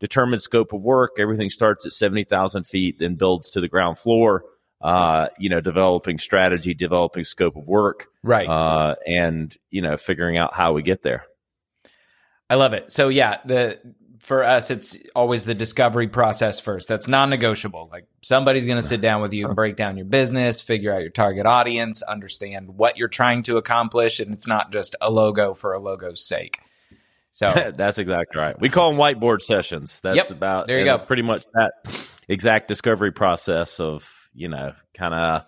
determine 0.00 0.40
scope 0.40 0.72
of 0.72 0.82
work. 0.82 1.16
Everything 1.18 1.50
starts 1.50 1.86
at 1.86 1.92
70,000 1.92 2.66
feet, 2.66 2.98
then 2.98 3.14
builds 3.14 3.50
to 3.50 3.60
the 3.60 3.68
ground 3.68 3.98
floor 3.98 4.44
uh, 4.86 5.28
you 5.36 5.48
know, 5.48 5.60
developing 5.60 6.16
strategy, 6.16 6.72
developing 6.72 7.24
scope 7.24 7.56
of 7.56 7.66
work, 7.66 8.06
right, 8.22 8.48
uh, 8.48 8.94
and 9.04 9.56
you 9.68 9.82
know, 9.82 9.96
figuring 9.96 10.36
out 10.36 10.54
how 10.54 10.72
we 10.74 10.82
get 10.82 11.02
there. 11.02 11.24
I 12.48 12.54
love 12.54 12.72
it. 12.72 12.92
So 12.92 13.08
yeah, 13.08 13.38
the 13.44 13.80
for 14.20 14.44
us, 14.44 14.70
it's 14.70 14.96
always 15.12 15.44
the 15.44 15.54
discovery 15.54 16.06
process 16.06 16.60
first. 16.60 16.86
That's 16.86 17.08
non-negotiable. 17.08 17.88
Like 17.90 18.06
somebody's 18.22 18.64
going 18.64 18.80
to 18.80 18.86
sit 18.86 19.00
down 19.00 19.22
with 19.22 19.32
you 19.32 19.46
and 19.46 19.56
break 19.56 19.74
down 19.74 19.96
your 19.96 20.06
business, 20.06 20.60
figure 20.60 20.94
out 20.94 21.00
your 21.00 21.10
target 21.10 21.46
audience, 21.46 22.02
understand 22.02 22.68
what 22.68 22.96
you're 22.96 23.08
trying 23.08 23.42
to 23.44 23.56
accomplish, 23.56 24.20
and 24.20 24.32
it's 24.32 24.46
not 24.46 24.70
just 24.70 24.94
a 25.00 25.10
logo 25.10 25.52
for 25.52 25.72
a 25.72 25.80
logo's 25.80 26.24
sake. 26.24 26.60
So 27.32 27.72
that's 27.76 27.98
exactly 27.98 28.40
right. 28.40 28.58
We 28.60 28.68
call 28.68 28.92
them 28.92 29.00
whiteboard 29.00 29.42
sessions. 29.42 29.98
That's 30.00 30.16
yep, 30.16 30.30
about 30.30 30.66
there. 30.66 30.78
You 30.78 30.84
go. 30.84 30.98
Pretty 30.98 31.22
much 31.22 31.44
that 31.54 31.72
exact 32.28 32.68
discovery 32.68 33.10
process 33.10 33.80
of 33.80 34.08
you 34.36 34.48
know, 34.48 34.72
kind 34.94 35.14
of 35.14 35.42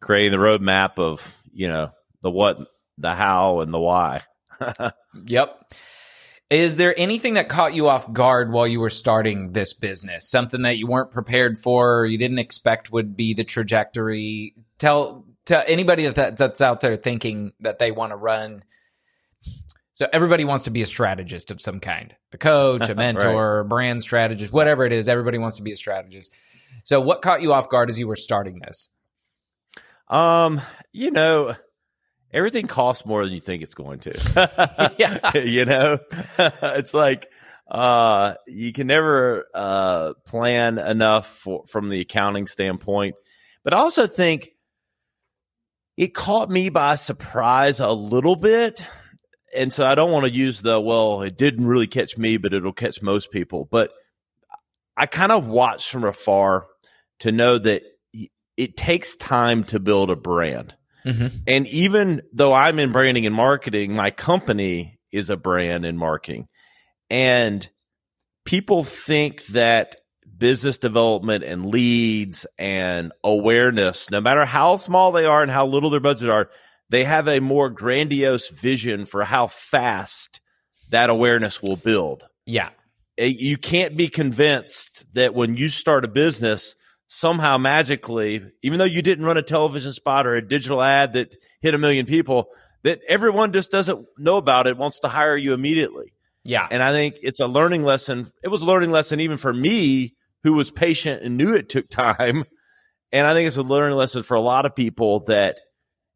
creating 0.00 0.32
the 0.32 0.44
roadmap 0.44 0.98
of, 0.98 1.34
you 1.52 1.68
know, 1.68 1.90
the 2.22 2.30
what, 2.30 2.58
the 2.98 3.14
how, 3.14 3.60
and 3.60 3.72
the 3.72 3.80
why. 3.80 4.22
yep. 5.24 5.60
Is 6.50 6.76
there 6.76 6.94
anything 6.96 7.34
that 7.34 7.48
caught 7.48 7.74
you 7.74 7.88
off 7.88 8.12
guard 8.12 8.52
while 8.52 8.66
you 8.66 8.78
were 8.78 8.90
starting 8.90 9.52
this 9.52 9.72
business? 9.72 10.30
Something 10.30 10.62
that 10.62 10.76
you 10.76 10.86
weren't 10.86 11.10
prepared 11.10 11.58
for, 11.58 12.00
or 12.00 12.06
you 12.06 12.18
didn't 12.18 12.38
expect 12.38 12.92
would 12.92 13.16
be 13.16 13.34
the 13.34 13.44
trajectory? 13.44 14.54
Tell 14.78 15.24
tell 15.46 15.64
anybody 15.66 16.06
that 16.06 16.36
that's 16.36 16.60
out 16.60 16.80
there 16.80 16.96
thinking 16.96 17.52
that 17.60 17.78
they 17.78 17.90
want 17.90 18.12
to 18.12 18.16
run. 18.16 18.62
So 19.94 20.08
everybody 20.12 20.44
wants 20.44 20.64
to 20.64 20.70
be 20.70 20.82
a 20.82 20.86
strategist 20.86 21.52
of 21.52 21.60
some 21.60 21.78
kind, 21.78 22.14
a 22.32 22.38
coach, 22.38 22.88
a 22.88 22.94
mentor, 22.96 23.62
right. 23.62 23.68
brand 23.68 24.02
strategist, 24.02 24.52
whatever 24.52 24.84
it 24.84 24.92
is. 24.92 25.08
Everybody 25.08 25.38
wants 25.38 25.56
to 25.56 25.62
be 25.62 25.72
a 25.72 25.76
strategist. 25.76 26.32
So, 26.82 27.00
what 27.00 27.22
caught 27.22 27.42
you 27.42 27.52
off 27.52 27.68
guard 27.68 27.90
as 27.90 27.98
you 27.98 28.08
were 28.08 28.16
starting 28.16 28.58
this? 28.58 28.88
Um, 30.08 30.60
you 30.92 31.12
know, 31.12 31.54
everything 32.32 32.66
costs 32.66 33.06
more 33.06 33.24
than 33.24 33.32
you 33.32 33.40
think 33.40 33.62
it's 33.62 33.74
going 33.74 34.00
to. 34.00 34.94
yeah, 34.98 35.38
you 35.38 35.64
know, 35.64 35.98
it's 36.38 36.92
like, 36.92 37.28
uh, 37.70 38.34
you 38.48 38.72
can 38.72 38.88
never 38.88 39.46
uh, 39.54 40.14
plan 40.26 40.78
enough 40.78 41.28
for, 41.28 41.64
from 41.68 41.88
the 41.88 42.00
accounting 42.00 42.48
standpoint. 42.48 43.14
But 43.62 43.74
I 43.74 43.78
also 43.78 44.08
think 44.08 44.50
it 45.96 46.14
caught 46.14 46.50
me 46.50 46.68
by 46.68 46.96
surprise 46.96 47.78
a 47.78 47.92
little 47.92 48.36
bit. 48.36 48.84
And 49.54 49.72
so 49.72 49.84
I 49.84 49.94
don't 49.94 50.10
want 50.10 50.26
to 50.26 50.32
use 50.32 50.62
the, 50.62 50.80
well, 50.80 51.22
it 51.22 51.38
didn't 51.38 51.66
really 51.66 51.86
catch 51.86 52.18
me, 52.18 52.36
but 52.36 52.52
it'll 52.52 52.72
catch 52.72 53.02
most 53.02 53.30
people. 53.30 53.68
But 53.70 53.90
I 54.96 55.06
kind 55.06 55.32
of 55.32 55.46
watched 55.46 55.90
from 55.90 56.04
afar 56.04 56.66
to 57.20 57.32
know 57.32 57.58
that 57.58 57.82
it 58.56 58.76
takes 58.76 59.16
time 59.16 59.64
to 59.64 59.80
build 59.80 60.10
a 60.10 60.16
brand. 60.16 60.76
Mm-hmm. 61.04 61.36
And 61.46 61.66
even 61.68 62.22
though 62.32 62.54
I'm 62.54 62.78
in 62.78 62.92
branding 62.92 63.26
and 63.26 63.34
marketing, 63.34 63.94
my 63.94 64.10
company 64.10 64.98
is 65.12 65.30
a 65.30 65.36
brand 65.36 65.84
in 65.84 65.96
marketing. 65.96 66.48
And 67.10 67.68
people 68.44 68.84
think 68.84 69.44
that 69.46 69.96
business 70.36 70.78
development 70.78 71.44
and 71.44 71.66
leads 71.66 72.46
and 72.58 73.12
awareness, 73.22 74.10
no 74.10 74.20
matter 74.20 74.44
how 74.44 74.76
small 74.76 75.12
they 75.12 75.24
are 75.24 75.42
and 75.42 75.50
how 75.50 75.66
little 75.66 75.90
their 75.90 76.00
budget 76.00 76.28
are, 76.28 76.50
they 76.94 77.02
have 77.02 77.26
a 77.26 77.40
more 77.40 77.70
grandiose 77.70 78.50
vision 78.50 79.04
for 79.04 79.24
how 79.24 79.48
fast 79.48 80.40
that 80.90 81.10
awareness 81.10 81.60
will 81.60 81.74
build. 81.74 82.24
Yeah. 82.46 82.70
Eh, 83.18 83.34
you 83.36 83.56
can't 83.56 83.96
be 83.96 84.06
convinced 84.06 85.04
that 85.14 85.34
when 85.34 85.56
you 85.56 85.68
start 85.68 86.04
a 86.04 86.08
business, 86.08 86.76
somehow 87.08 87.58
magically, 87.58 88.44
even 88.62 88.78
though 88.78 88.84
you 88.84 89.02
didn't 89.02 89.24
run 89.24 89.36
a 89.36 89.42
television 89.42 89.92
spot 89.92 90.24
or 90.24 90.34
a 90.34 90.46
digital 90.46 90.80
ad 90.80 91.14
that 91.14 91.34
hit 91.62 91.74
a 91.74 91.78
million 91.78 92.06
people, 92.06 92.46
that 92.84 93.00
everyone 93.08 93.52
just 93.52 93.72
doesn't 93.72 94.06
know 94.16 94.36
about 94.36 94.68
it, 94.68 94.76
wants 94.76 95.00
to 95.00 95.08
hire 95.08 95.36
you 95.36 95.52
immediately. 95.52 96.12
Yeah. 96.44 96.68
And 96.70 96.80
I 96.80 96.92
think 96.92 97.16
it's 97.22 97.40
a 97.40 97.46
learning 97.46 97.82
lesson. 97.82 98.30
It 98.44 98.48
was 98.48 98.62
a 98.62 98.66
learning 98.66 98.92
lesson 98.92 99.18
even 99.18 99.36
for 99.36 99.52
me, 99.52 100.14
who 100.44 100.52
was 100.52 100.70
patient 100.70 101.22
and 101.22 101.36
knew 101.36 101.56
it 101.56 101.68
took 101.68 101.88
time. 101.90 102.44
And 103.10 103.26
I 103.26 103.34
think 103.34 103.48
it's 103.48 103.56
a 103.56 103.62
learning 103.62 103.98
lesson 103.98 104.22
for 104.22 104.36
a 104.36 104.40
lot 104.40 104.64
of 104.64 104.76
people 104.76 105.24
that 105.24 105.58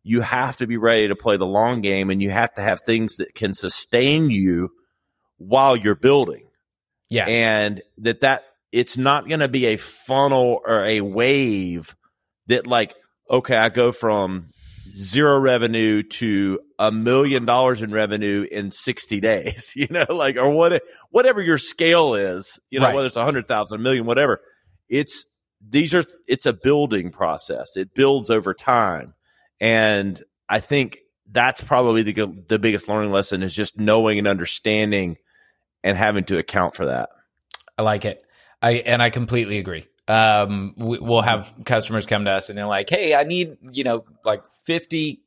you 0.08 0.22
have 0.22 0.56
to 0.56 0.66
be 0.66 0.78
ready 0.78 1.08
to 1.08 1.14
play 1.14 1.36
the 1.36 1.46
long 1.46 1.82
game 1.82 2.08
and 2.08 2.22
you 2.22 2.30
have 2.30 2.54
to 2.54 2.62
have 2.62 2.80
things 2.80 3.16
that 3.16 3.34
can 3.34 3.52
sustain 3.52 4.30
you 4.30 4.70
while 5.36 5.76
you're 5.76 5.94
building. 5.94 6.46
Yes. 7.10 7.28
And 7.28 7.82
that 7.98 8.22
that 8.22 8.44
it's 8.72 8.96
not 8.96 9.28
going 9.28 9.40
to 9.40 9.48
be 9.48 9.66
a 9.66 9.76
funnel 9.76 10.60
or 10.64 10.86
a 10.86 11.02
wave 11.02 11.94
that 12.46 12.66
like 12.66 12.94
okay, 13.30 13.56
I 13.56 13.68
go 13.68 13.92
from 13.92 14.48
zero 14.96 15.38
revenue 15.38 16.02
to 16.02 16.60
a 16.78 16.90
million 16.90 17.44
dollars 17.44 17.82
in 17.82 17.90
revenue 17.90 18.46
in 18.50 18.70
60 18.70 19.20
days, 19.20 19.72
you 19.76 19.86
know, 19.90 20.06
like, 20.08 20.36
or 20.36 20.48
what, 20.50 20.82
whatever 21.10 21.42
your 21.42 21.58
scale 21.58 22.14
is, 22.14 22.58
you 22.70 22.80
know, 22.80 22.86
right. 22.86 22.94
whether 22.94 23.06
it's 23.06 23.16
a 23.16 23.24
hundred 23.24 23.46
thousand, 23.46 23.80
a 23.80 23.82
million, 23.82 24.06
whatever. 24.06 24.40
It's, 24.88 25.26
these 25.60 25.94
are, 25.94 26.04
it's 26.26 26.46
a 26.46 26.54
building 26.54 27.10
process. 27.10 27.76
It 27.76 27.94
builds 27.94 28.30
over 28.30 28.54
time. 28.54 29.12
And 29.60 30.22
I 30.48 30.60
think 30.60 30.98
that's 31.30 31.60
probably 31.60 32.02
the, 32.02 32.44
the 32.48 32.58
biggest 32.58 32.88
learning 32.88 33.12
lesson 33.12 33.42
is 33.42 33.54
just 33.54 33.78
knowing 33.78 34.18
and 34.18 34.28
understanding 34.28 35.18
and 35.84 35.96
having 35.96 36.24
to 36.24 36.38
account 36.38 36.74
for 36.74 36.86
that. 36.86 37.10
I 37.76 37.82
like 37.82 38.04
it. 38.04 38.22
I, 38.60 38.72
and 38.72 39.02
I 39.02 39.10
completely 39.10 39.58
agree 39.58 39.86
um, 40.08 40.74
we, 40.76 40.98
will 40.98 41.22
have 41.22 41.54
customers 41.64 42.06
come 42.06 42.24
to 42.24 42.32
us 42.32 42.48
and 42.48 42.58
they're 42.58 42.66
like, 42.66 42.88
"Hey, 42.88 43.14
I 43.14 43.24
need 43.24 43.58
you 43.70 43.84
know 43.84 44.04
like 44.24 44.48
fifty 44.48 45.20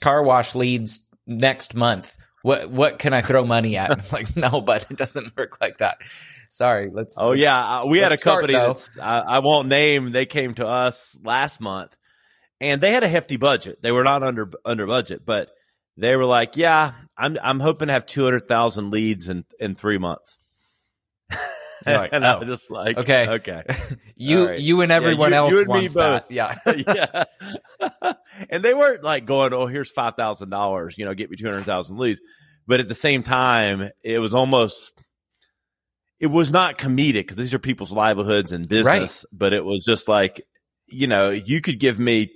car 0.00 0.22
wash 0.22 0.54
leads 0.54 1.00
next 1.26 1.74
month. 1.74 2.16
What 2.42 2.70
what 2.70 2.98
can 2.98 3.14
I 3.14 3.22
throw 3.22 3.44
money 3.44 3.76
at?" 3.76 3.90
I'm 3.90 4.02
like, 4.12 4.36
no, 4.36 4.60
but 4.60 4.86
it 4.90 4.96
doesn't 4.96 5.36
work 5.36 5.60
like 5.60 5.78
that. 5.78 5.98
Sorry, 6.50 6.90
let's. 6.92 7.18
Oh 7.18 7.30
let's, 7.30 7.40
yeah, 7.40 7.80
uh, 7.80 7.86
we 7.86 7.98
had 7.98 8.12
a 8.12 8.18
company 8.18 8.52
that 8.52 8.88
I, 9.02 9.18
I 9.18 9.38
won't 9.40 9.68
name. 9.68 10.12
They 10.12 10.26
came 10.26 10.54
to 10.54 10.66
us 10.66 11.18
last 11.24 11.60
month, 11.60 11.96
and 12.60 12.80
they 12.80 12.92
had 12.92 13.04
a 13.04 13.08
hefty 13.08 13.36
budget. 13.36 13.82
They 13.82 13.92
were 13.92 14.04
not 14.04 14.22
under 14.22 14.50
under 14.64 14.86
budget, 14.86 15.24
but 15.24 15.50
they 15.96 16.16
were 16.16 16.24
like, 16.24 16.56
"Yeah, 16.56 16.92
I'm 17.16 17.36
I'm 17.42 17.60
hoping 17.60 17.88
to 17.88 17.92
have 17.94 18.06
two 18.06 18.24
hundred 18.24 18.48
thousand 18.48 18.90
leads 18.90 19.28
in 19.28 19.44
in 19.58 19.74
three 19.74 19.98
months." 19.98 20.38
Like, 21.84 22.10
and 22.12 22.24
oh, 22.24 22.28
I 22.28 22.36
was 22.36 22.48
just 22.48 22.70
like, 22.70 22.96
okay, 22.96 23.28
okay, 23.28 23.62
you 24.16 24.48
right. 24.48 24.60
you 24.60 24.80
and 24.80 24.90
everyone 24.90 25.30
yeah, 25.30 25.38
you, 25.38 25.44
else 25.44 25.52
you 25.52 25.58
and 25.60 25.68
wants 25.68 25.94
that, 25.94 26.30
yeah, 26.30 26.58
yeah. 26.66 28.12
and 28.50 28.62
they 28.62 28.74
weren't 28.74 29.04
like 29.04 29.26
going, 29.26 29.52
oh, 29.52 29.66
here's 29.66 29.90
five 29.90 30.14
thousand 30.16 30.50
dollars, 30.50 30.96
you 30.98 31.04
know, 31.04 31.14
get 31.14 31.30
me 31.30 31.36
two 31.36 31.46
hundred 31.46 31.64
thousand 31.64 31.98
leads, 31.98 32.20
but 32.66 32.80
at 32.80 32.88
the 32.88 32.94
same 32.94 33.22
time, 33.22 33.90
it 34.02 34.18
was 34.18 34.34
almost. 34.34 35.00
It 36.18 36.28
was 36.28 36.50
not 36.50 36.78
comedic 36.78 37.12
because 37.12 37.36
these 37.36 37.52
are 37.52 37.58
people's 37.58 37.92
livelihoods 37.92 38.50
and 38.50 38.66
business, 38.66 39.26
right. 39.30 39.38
but 39.38 39.52
it 39.52 39.62
was 39.62 39.84
just 39.84 40.08
like, 40.08 40.40
you 40.86 41.06
know, 41.06 41.28
you 41.28 41.60
could 41.60 41.78
give 41.78 41.98
me 41.98 42.30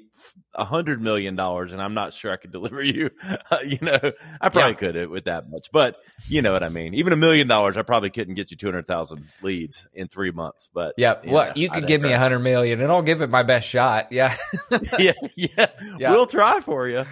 a 0.55 0.65
hundred 0.65 1.01
million 1.01 1.37
dollars, 1.37 1.73
and 1.73 1.81
I'm 1.81 1.95
not 1.95 2.13
sure 2.13 2.33
I 2.33 2.37
could 2.37 2.53
deliver 2.53 2.83
you. 2.83 3.11
Uh, 3.51 3.59
you 3.65 3.79
know, 3.83 3.99
I 4.41 4.49
probably 4.49 4.73
yeah. 4.73 4.93
could 4.93 5.11
with 5.11 5.25
that 5.25 5.51
much, 5.51 5.69
but 5.73 5.97
you 6.29 6.43
know 6.43 6.53
what 6.53 6.63
I 6.63 6.69
mean. 6.69 6.95
Even 6.95 7.13
a 7.13 7.17
million 7.17 7.49
dollars, 7.49 7.77
I 7.77 7.83
probably 7.83 8.11
couldn't 8.11 8.35
get 8.35 8.51
you 8.51 8.57
two 8.57 8.67
hundred 8.67 8.87
thousand 8.87 9.27
leads 9.43 9.89
in 9.95 10.09
three 10.09 10.31
months. 10.31 10.69
But 10.73 10.95
yeah, 10.97 11.17
you 11.23 11.33
well, 11.33 11.47
know, 11.47 11.53
you 11.57 11.71
could 11.71 11.87
give 11.87 12.01
me 12.01 12.13
a 12.13 12.19
hundred 12.19 12.41
million, 12.41 12.81
and 12.81 12.91
I'll 12.91 13.03
give 13.03 13.23
it 13.23 13.31
my 13.31 13.43
best 13.43 13.69
shot. 13.69 14.13
Yeah, 14.13 14.37
yeah, 14.99 15.13
yeah, 15.35 15.67
yeah. 15.99 16.13
We'll 16.13 16.27
try 16.27 16.61
for 16.61 16.89
you. 16.89 17.05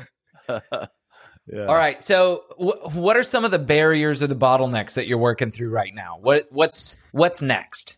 Yeah. 1.50 1.64
All 1.64 1.75
right. 1.75 2.02
So, 2.02 2.45
w- 2.59 3.00
what 3.00 3.16
are 3.16 3.25
some 3.25 3.47
of 3.47 3.50
the 3.50 3.59
barriers 3.59 4.23
or 4.23 4.26
the 4.26 4.37
bottlenecks 4.37 4.95
that 4.95 5.07
you're 5.07 5.16
working 5.16 5.50
through 5.50 5.71
right 5.71 5.95
now? 5.95 6.18
What 6.21 6.49
what's 6.50 6.99
what's 7.12 7.40
next? 7.40 7.97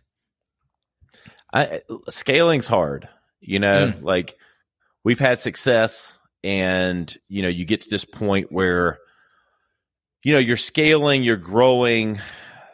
I, 1.53 1.81
scaling's 2.09 2.69
hard. 2.69 3.09
You 3.41 3.59
know, 3.59 3.89
mm. 3.89 4.03
like 4.03 4.37
we've 5.05 5.19
had 5.19 5.39
success 5.39 6.17
and 6.43 7.15
you 7.29 7.43
know 7.43 7.49
you 7.49 7.65
get 7.65 7.83
to 7.83 7.91
this 7.91 8.05
point 8.05 8.51
where 8.51 8.99
you 10.23 10.33
know 10.33 10.39
you're 10.39 10.57
scaling 10.57 11.23
you're 11.23 11.37
growing. 11.37 12.21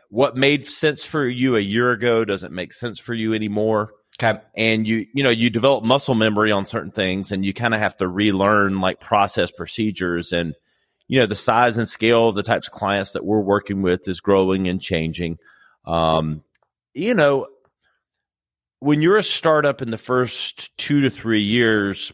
What 0.08 0.36
made 0.36 0.64
sense 0.64 1.04
for 1.04 1.26
you 1.26 1.56
a 1.56 1.60
year 1.60 1.90
ago 1.90 2.24
doesn't 2.24 2.52
make 2.52 2.72
sense 2.72 3.00
for 3.00 3.12
you 3.12 3.34
anymore. 3.34 3.92
Okay. 4.20 4.40
And 4.56 4.86
you 4.86 5.06
you 5.12 5.24
know 5.24 5.30
you 5.30 5.50
develop 5.50 5.84
muscle 5.84 6.14
memory 6.14 6.52
on 6.52 6.64
certain 6.64 6.92
things 6.92 7.32
and 7.32 7.44
you 7.44 7.52
kind 7.52 7.74
of 7.74 7.80
have 7.80 7.96
to 7.98 8.08
relearn 8.08 8.80
like 8.80 9.00
process 9.00 9.50
procedures 9.50 10.32
and 10.32 10.54
you 11.08 11.20
know 11.20 11.26
the 11.26 11.34
size 11.34 11.76
and 11.76 11.88
scale 11.88 12.28
of 12.28 12.34
the 12.34 12.42
types 12.42 12.68
of 12.68 12.72
clients 12.72 13.12
that 13.12 13.24
we're 13.24 13.40
working 13.40 13.82
with 13.82 14.08
is 14.08 14.20
growing 14.20 14.68
and 14.68 14.80
changing. 14.80 15.38
Um 15.84 16.42
you 16.94 17.14
know 17.14 17.46
when 18.80 19.02
you're 19.02 19.16
a 19.16 19.22
startup 19.22 19.82
in 19.82 19.90
the 19.90 19.98
first 19.98 20.76
two 20.76 21.00
to 21.00 21.10
three 21.10 21.42
years, 21.42 22.12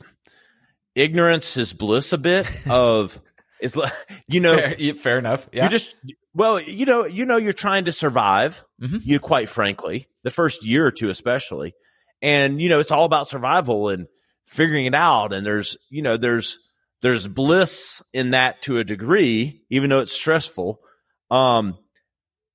ignorance 0.94 1.56
is 1.56 1.72
bliss 1.72 2.12
a 2.12 2.18
bit 2.18 2.48
of 2.70 3.20
is 3.60 3.78
you 4.26 4.40
know 4.40 4.56
fair, 4.56 4.94
fair 4.94 5.18
enough. 5.18 5.48
Yeah. 5.52 5.64
You 5.64 5.70
just 5.70 5.96
well, 6.34 6.60
you 6.60 6.86
know, 6.86 7.04
you 7.06 7.26
know 7.26 7.36
you're 7.36 7.52
trying 7.52 7.84
to 7.86 7.92
survive, 7.92 8.64
mm-hmm. 8.80 8.98
you 9.02 9.20
quite 9.20 9.48
frankly, 9.48 10.08
the 10.24 10.30
first 10.30 10.64
year 10.64 10.86
or 10.86 10.90
two 10.90 11.10
especially. 11.10 11.74
And 12.20 12.60
you 12.60 12.68
know, 12.68 12.80
it's 12.80 12.90
all 12.90 13.04
about 13.04 13.28
survival 13.28 13.88
and 13.88 14.06
figuring 14.46 14.86
it 14.86 14.94
out 14.94 15.32
and 15.32 15.46
there's, 15.46 15.76
you 15.90 16.02
know, 16.02 16.16
there's 16.16 16.58
there's 17.00 17.26
bliss 17.26 18.02
in 18.12 18.30
that 18.30 18.62
to 18.62 18.78
a 18.78 18.84
degree, 18.84 19.62
even 19.70 19.90
though 19.90 20.00
it's 20.00 20.12
stressful. 20.12 20.80
Um 21.30 21.78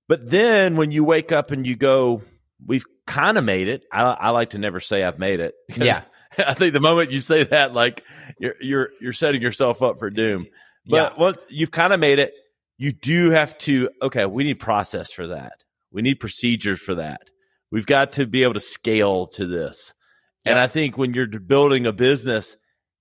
but 0.07 0.29
then 0.29 0.77
when 0.77 0.91
you 0.91 1.03
wake 1.03 1.33
up 1.33 1.51
and 1.51 1.67
you 1.67 1.75
go, 1.75 2.21
we've 2.65 2.85
kind 3.07 3.37
of 3.37 3.43
made 3.43 3.67
it. 3.67 3.85
I, 3.91 4.03
I, 4.03 4.29
like 4.29 4.51
to 4.51 4.59
never 4.59 4.79
say 4.79 5.03
I've 5.03 5.17
made 5.17 5.39
it. 5.39 5.55
Yeah. 5.75 6.03
I 6.37 6.53
think 6.53 6.73
the 6.73 6.81
moment 6.81 7.11
you 7.11 7.19
say 7.19 7.45
that, 7.45 7.73
like 7.73 8.03
you're 8.37 8.55
you're 8.59 8.89
you're 9.01 9.13
setting 9.13 9.41
yourself 9.41 9.81
up 9.81 9.97
for 9.97 10.09
doom. 10.09 10.45
But 10.85 11.13
yeah. 11.13 11.19
once 11.19 11.37
you've 11.49 11.71
kind 11.71 11.93
of 11.93 11.99
made 11.99 12.19
it, 12.19 12.33
you 12.77 12.91
do 12.91 13.31
have 13.31 13.57
to. 13.59 13.89
Okay, 14.01 14.25
we 14.25 14.43
need 14.43 14.59
process 14.59 15.11
for 15.11 15.27
that. 15.27 15.53
We 15.91 16.01
need 16.01 16.15
procedures 16.19 16.79
for 16.79 16.95
that. 16.95 17.21
We've 17.71 17.85
got 17.85 18.11
to 18.13 18.27
be 18.27 18.43
able 18.43 18.53
to 18.53 18.59
scale 18.59 19.27
to 19.27 19.47
this. 19.47 19.93
Yeah. 20.45 20.51
And 20.51 20.59
I 20.59 20.67
think 20.67 20.97
when 20.97 21.13
you're 21.13 21.27
building 21.27 21.87
a 21.87 21.93
business, 21.93 22.55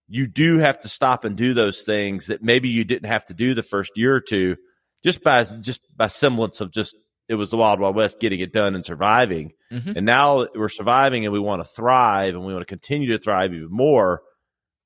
you 0.08 0.26
do 0.26 0.58
have 0.58 0.80
to 0.80 0.88
stop 0.88 1.24
and 1.24 1.36
do 1.36 1.52
those 1.52 1.82
things 1.82 2.28
that 2.28 2.42
maybe 2.42 2.68
you 2.68 2.84
didn't 2.84 3.10
have 3.10 3.26
to 3.26 3.34
do 3.34 3.54
the 3.54 3.62
first 3.62 3.90
year 3.96 4.14
or 4.14 4.20
two, 4.20 4.56
just 5.04 5.22
by 5.22 5.44
just 5.44 5.80
by 5.94 6.06
semblance 6.06 6.60
of 6.60 6.72
just 6.72 6.96
it 7.28 7.34
was 7.34 7.50
the 7.50 7.56
Wild 7.56 7.80
Wild 7.80 7.96
West 7.96 8.20
getting 8.20 8.40
it 8.40 8.52
done 8.52 8.74
and 8.74 8.84
surviving. 8.84 9.52
Mm-hmm. 9.72 9.92
And 9.96 10.06
now 10.06 10.46
we're 10.54 10.68
surviving 10.68 11.24
and 11.24 11.32
we 11.32 11.40
want 11.40 11.62
to 11.62 11.68
thrive 11.68 12.34
and 12.34 12.44
we 12.44 12.52
want 12.52 12.62
to 12.62 12.72
continue 12.72 13.08
to 13.12 13.18
thrive 13.18 13.52
even 13.52 13.70
more. 13.70 14.22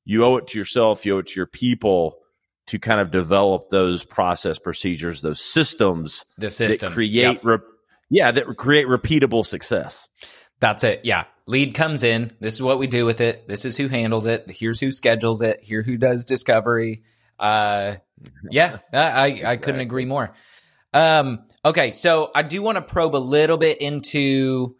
You 0.05 0.25
owe 0.25 0.37
it 0.37 0.49
to 0.49 0.59
yourself, 0.59 1.05
you 1.05 1.17
owe 1.17 1.19
it 1.19 1.29
to 1.29 1.37
your 1.37 1.47
people 1.47 2.17
to 2.69 2.79
kind 2.79 3.01
of 3.01 3.11
develop 3.11 3.69
those 3.71 4.05
process 4.05 4.59
procedures, 4.59 5.23
those 5.23 5.41
systems, 5.41 6.25
the 6.39 6.51
systems 6.51 6.81
that 6.81 6.93
create, 6.93 7.13
yep. 7.13 7.41
re- 7.45 7.59
yeah, 8.09 8.31
that 8.31 8.57
create 8.57 8.87
repeatable 8.87 9.45
success. 9.45 10.09
That's 10.61 10.85
it. 10.85 11.01
Yeah. 11.05 11.25
Lead 11.47 11.75
comes 11.75 12.05
in. 12.05 12.33
This 12.39 12.55
is 12.55 12.63
what 12.63 12.79
we 12.79 12.87
do 12.87 13.05
with 13.05 13.21
it. 13.21 13.49
This 13.49 13.65
is 13.65 13.77
who 13.77 13.89
handles 13.89 14.25
it. 14.25 14.49
Here's 14.49 14.79
who 14.79 14.93
schedules 14.93 15.43
it. 15.43 15.61
Here 15.63 15.83
who 15.83 15.97
does 15.97 16.25
discovery. 16.25 17.03
Uh, 17.39 17.97
yeah, 18.51 18.79
I, 18.93 19.43
I 19.45 19.57
couldn't 19.57 19.81
agree 19.81 20.05
more. 20.05 20.33
Um, 20.93 21.47
okay, 21.65 21.93
so 21.93 22.31
I 22.35 22.43
do 22.43 22.63
want 22.63 22.77
to 22.77 22.83
probe 22.83 23.15
a 23.15 23.19
little 23.19 23.57
bit 23.57 23.81
into, 23.81 24.77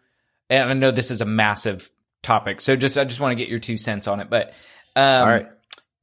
and 0.49 0.69
I 0.69 0.73
know 0.73 0.91
this 0.91 1.11
is 1.11 1.21
a 1.21 1.25
massive 1.25 1.89
topic, 2.23 2.61
so 2.61 2.75
just 2.75 2.97
I 2.97 3.03
just 3.03 3.19
want 3.19 3.31
to 3.31 3.35
get 3.35 3.49
your 3.49 3.59
two 3.59 3.77
cents 3.77 4.07
on 4.07 4.19
it. 4.19 4.29
But 4.29 4.53
um, 4.95 5.21
All 5.21 5.27
right. 5.27 5.47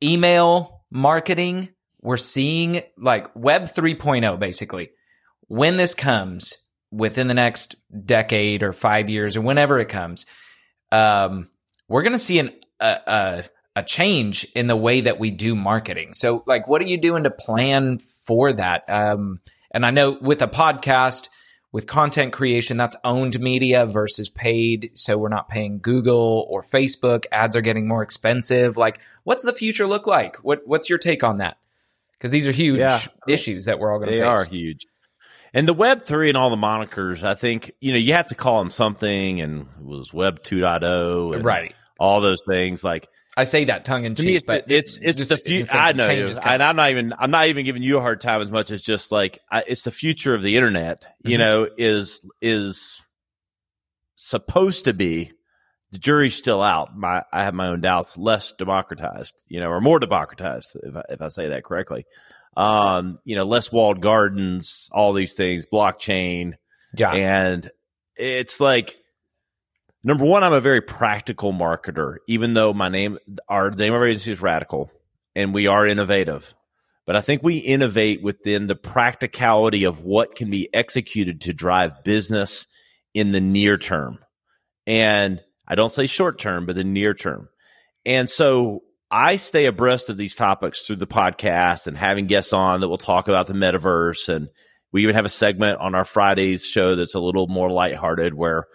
email 0.03 0.83
marketing, 0.91 1.69
we're 2.01 2.17
seeing 2.17 2.83
like 2.97 3.35
Web 3.35 3.65
3.0 3.65 4.39
basically. 4.39 4.91
When 5.49 5.77
this 5.77 5.95
comes 5.95 6.59
within 6.91 7.27
the 7.27 7.35
next 7.35 7.77
decade 8.05 8.63
or 8.63 8.73
five 8.73 9.11
years 9.11 9.37
or 9.37 9.41
whenever 9.41 9.79
it 9.79 9.89
comes, 9.89 10.27
um, 10.93 11.49
we're 11.89 12.03
going 12.03 12.13
to 12.13 12.19
see 12.19 12.39
an 12.39 12.53
a, 12.81 12.99
a 13.07 13.45
a 13.77 13.83
change 13.83 14.45
in 14.57 14.67
the 14.67 14.77
way 14.77 15.03
that 15.03 15.21
we 15.21 15.31
do 15.31 15.55
marketing. 15.55 16.13
So, 16.13 16.43
like, 16.47 16.67
what 16.67 16.83
are 16.83 16.87
you 16.87 16.99
doing 16.99 17.23
to 17.23 17.31
plan 17.31 17.99
for 17.99 18.53
that? 18.53 18.83
Um, 18.89 19.41
and 19.71 19.85
I 19.87 19.91
know 19.91 20.19
with 20.21 20.43
a 20.43 20.49
podcast, 20.49 21.29
with 21.73 21.87
content 21.87 22.33
creation, 22.33 22.77
that's 22.77 22.97
owned 23.05 23.39
media 23.41 23.85
versus 23.87 24.31
paid. 24.31 24.91
So 24.95 25.19
we're 25.19 25.29
not 25.29 25.49
paying 25.49 25.81
Google 25.81 26.47
or 26.49 26.63
Facebook. 26.63 27.25
Ads 27.31 27.57
are 27.57 27.61
getting 27.61 27.87
more 27.87 28.03
expensive. 28.03 28.77
Like, 28.77 29.01
what's 29.25 29.43
the 29.45 29.53
future 29.53 29.87
look 29.87 30.07
like? 30.07 30.37
What 30.39 30.63
What's 30.67 30.89
your 30.89 30.99
take 30.99 31.23
on 31.23 31.39
that? 31.39 31.59
Because 32.13 32.31
these 32.31 32.49
are 32.49 32.53
huge 32.53 32.81
Yeah. 32.81 32.99
issues 33.29 33.67
that 33.67 33.79
we're 33.79 33.93
all 33.93 33.99
going 33.99 34.11
to 34.11 34.15
face. 34.17 34.21
They 34.21 34.27
are 34.27 34.45
huge. 34.45 34.87
And 35.55 35.67
the 35.69 35.75
Web 35.75 36.05
three 36.05 36.29
and 36.29 36.37
all 36.37 36.51
the 36.51 36.57
monikers, 36.57 37.23
I 37.23 37.35
think 37.35 37.73
you 37.81 37.93
know 37.93 37.99
you 37.99 38.13
have 38.15 38.27
to 38.29 38.35
call 38.35 38.59
them 38.59 38.71
something, 38.71 39.41
and 39.41 39.63
it 39.81 39.85
was 39.85 40.13
Web 40.13 40.43
2.0, 40.43 41.35
and 41.35 41.45
Right. 41.45 41.75
All 41.99 42.21
those 42.21 42.41
things, 42.49 42.85
like 42.85 43.09
I 43.39 43.45
say 43.45 43.67
that 43.67 43.85
tongue 43.85 44.05
in 44.05 44.17
cheek, 44.17 44.47
but 44.47 44.65
it's 44.69 44.99
it's 45.01 45.17
just 45.17 45.31
the 45.31 45.37
future. 45.37 45.77
I 45.79 45.93
know, 45.93 46.11
you. 46.11 46.27
and 46.43 46.61
I'm 46.61 46.75
not 46.75 46.91
even 46.91 47.15
I'm 47.17 47.31
not 47.31 47.47
even 47.47 47.65
giving 47.65 47.85
you 47.85 47.99
a 47.99 48.01
hard 48.01 48.21
time 48.21 48.43
as 48.43 48.51
much 48.51 48.73
as 48.73 48.83
just 48.83 49.13
like 49.13 49.39
I, 49.49 49.63
it's 49.65 49.83
the 49.83 49.93
future 49.93 50.35
of 50.35 50.43
the 50.43 50.57
internet. 50.57 51.05
You 51.23 51.37
Mhm. 51.37 51.39
know, 51.39 51.69
is 51.79 52.29
is 52.41 53.01
supposed 54.17 54.87
to 54.87 54.93
be. 54.93 55.31
The 55.93 55.99
jury's 55.99 56.35
still 56.35 56.61
out. 56.61 56.99
My 56.99 57.23
I 57.33 57.45
have 57.45 57.55
my 57.55 57.69
own 57.69 57.81
doubts. 57.81 58.19
Less 58.19 58.53
democratized, 58.53 59.35
you 59.47 59.61
know, 59.61 59.69
or 59.69 59.81
more 59.81 60.01
democratized, 60.01 60.77
if 60.83 60.97
I, 60.97 61.03
if 61.09 61.23
I 61.23 61.29
say 61.29 61.51
that 61.51 61.63
correctly. 61.63 62.07
Um, 62.57 63.21
you 63.25 63.37
know, 63.37 63.45
less 63.45 63.71
walled 63.71 64.03
gardens, 64.03 64.89
all 64.91 65.13
these 65.13 65.35
things, 65.35 65.65
blockchain, 65.73 66.55
yeah, 66.93 67.13
and 67.13 67.71
it's 68.17 68.59
like 68.59 68.97
number 70.03 70.25
one, 70.25 70.45
I'm 70.45 70.53
a 70.53 70.61
very 70.61 70.81
practical 70.81 71.53
marketer, 71.53 72.17
even 72.27 72.55
though 72.55 72.73
my 72.73 72.89
name, 72.89 73.19
our 73.49 73.71
name 73.71 73.93
of 73.93 74.01
our 74.01 74.07
agency 74.07 74.33
is 74.33 74.43
Radical, 74.43 74.91
and 75.35 75.55
we 75.55 75.67
are 75.67 75.87
innovative. 75.87 76.55
But 77.07 77.17
I 77.17 77.23
think 77.23 77.43
we 77.43 77.57
innovate 77.57 78.23
within 78.23 78.67
the 78.67 78.77
practicality 78.77 79.85
of 79.85 80.01
what 80.01 80.37
can 80.37 80.51
be 80.51 80.69
executed 80.75 81.41
to 81.43 81.55
drive 81.55 82.05
business 82.05 82.67
in 83.15 83.33
the 83.33 83.41
near 83.41 83.79
term. 83.79 84.19
And 84.87 85.41
I 85.67 85.75
don't 85.75 85.93
say 85.93 86.07
short 86.07 86.39
term, 86.39 86.67
but 86.67 86.77
the 86.77 86.85
near 86.85 87.15
term. 87.15 87.49
And 88.05 88.29
so 88.29 88.83
I 89.11 89.37
stay 89.37 89.65
abreast 89.65 90.11
of 90.11 90.19
these 90.19 90.35
topics 90.35 90.83
through 90.83 90.97
the 90.97 91.07
podcast 91.07 91.87
and 91.87 91.97
having 91.97 92.27
guests 92.27 92.53
on 92.53 92.81
that 92.81 92.89
will 92.89 92.99
talk 92.99 93.29
about 93.29 93.47
the 93.47 93.55
metaverse. 93.55 94.29
And 94.29 94.49
we 94.93 95.03
even 95.03 95.15
have 95.15 95.25
a 95.25 95.31
segment 95.31 95.81
on 95.81 95.95
our 95.95 96.05
Fridays 96.05 96.67
show 96.67 96.95
that's 96.95 97.15
a 97.15 97.21
little 97.21 97.47
more 97.47 97.71
lighthearted 97.71 98.35
where 98.35 98.67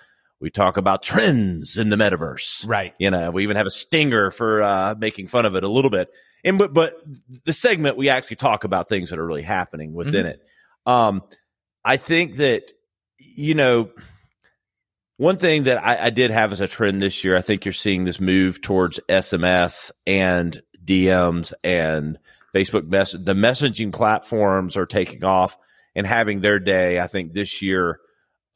we 0.44 0.50
talk 0.50 0.76
about 0.76 1.02
trends 1.02 1.78
in 1.78 1.88
the 1.88 1.96
metaverse. 1.96 2.68
right. 2.68 2.94
You 3.00 3.10
know, 3.10 3.32
we 3.32 3.44
even 3.44 3.56
have 3.56 3.66
a 3.66 3.72
stinger 3.72 4.30
for 4.30 4.62
uh, 4.62 4.94
making 4.94 5.30
fun 5.30 5.46
of 5.46 5.56
it 5.56 5.64
a 5.64 5.70
little 5.70 5.90
bit. 5.90 6.14
And 6.44 6.60
but 6.60 6.74
but 6.74 6.96
the 7.46 7.54
segment 7.54 7.96
we 7.96 8.10
actually 8.10 8.36
talk 8.36 8.66
about 8.66 8.90
things 8.90 9.10
that 9.10 9.20
are 9.20 9.26
really 9.26 9.42
happening 9.42 9.94
within 9.94 10.26
it. 10.26 10.42
Um, 10.86 11.24
I 11.86 11.96
think 11.96 12.36
that 12.36 12.74
you 13.18 13.56
know 13.56 13.92
one 15.16 15.38
thing 15.38 15.64
that 15.64 15.78
I, 15.78 16.08
I 16.08 16.10
did 16.10 16.30
have 16.30 16.52
as 16.52 16.60
a 16.60 16.68
trend 16.68 17.02
this 17.02 17.24
year. 17.24 17.38
I 17.38 17.42
think 17.42 17.64
you're 17.64 17.72
seeing 17.72 18.04
this 18.04 18.20
move 18.20 18.62
towards 18.62 19.00
SMS 19.08 19.92
and 20.06 20.62
DMs 20.84 21.54
and 21.64 22.20
Facebook 22.54 22.86
mess. 22.86 23.14
The 23.14 23.34
messaging 23.34 23.94
platforms 23.94 24.76
are 24.76 24.86
taking 24.86 25.24
off 25.24 25.58
and 25.96 26.06
having 26.06 26.42
their 26.42 26.60
day. 26.60 27.00
I 27.00 27.08
think 27.08 27.32
this 27.32 27.62
year. 27.62 28.02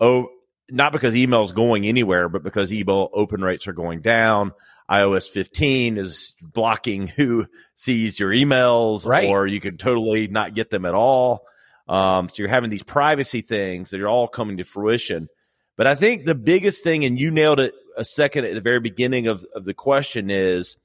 Oh, 0.01 0.27
not 0.69 0.91
because 0.91 1.15
email's 1.15 1.51
going 1.51 1.85
anywhere, 1.85 2.29
but 2.29 2.43
because 2.43 2.73
email 2.73 3.09
open 3.13 3.41
rates 3.41 3.67
are 3.67 3.73
going 3.73 4.01
down. 4.01 4.53
iOS 4.89 5.29
15 5.29 5.97
is 5.97 6.33
blocking 6.41 7.07
who 7.17 7.45
sees 7.75 8.19
your 8.19 8.31
emails, 8.31 9.05
Right. 9.05 9.29
or 9.29 9.47
you 9.47 9.59
can 9.59 9.77
totally 9.77 10.27
not 10.27 10.55
get 10.55 10.69
them 10.69 10.85
at 10.85 10.93
all. 10.93 11.45
Um, 11.87 12.27
so 12.29 12.35
you're 12.37 12.49
having 12.49 12.69
these 12.69 12.83
privacy 12.83 13.41
things 13.41 13.91
that 13.91 14.01
are 14.01 14.09
all 14.09 14.27
coming 14.27 14.57
to 14.57 14.63
fruition. 14.63 15.29
But 15.77 15.87
I 15.87 15.95
think 15.95 16.25
the 16.25 16.35
biggest 16.35 16.83
thing, 16.83 17.05
and 17.05 17.19
you 17.19 17.31
nailed 17.31 17.59
it 17.59 17.73
a 17.95 18.03
second 18.03 18.45
at 18.45 18.53
the 18.53 18.61
very 18.61 18.79
beginning 18.79 19.27
of, 19.27 19.45
of 19.55 19.63
the 19.63 19.73
question, 19.73 20.29
is 20.29 20.75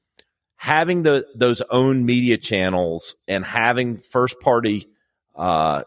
having 0.56 1.02
the 1.02 1.26
those 1.34 1.60
own 1.70 2.04
media 2.04 2.36
channels 2.36 3.16
and 3.26 3.44
having 3.44 3.96
first 3.96 4.38
party, 4.38 4.86
uh, 5.34 5.82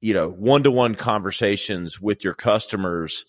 you 0.00 0.14
know, 0.14 0.30
one 0.30 0.62
to 0.62 0.70
one 0.70 0.94
conversations 0.94 2.00
with 2.00 2.24
your 2.24 2.32
customers 2.34 3.26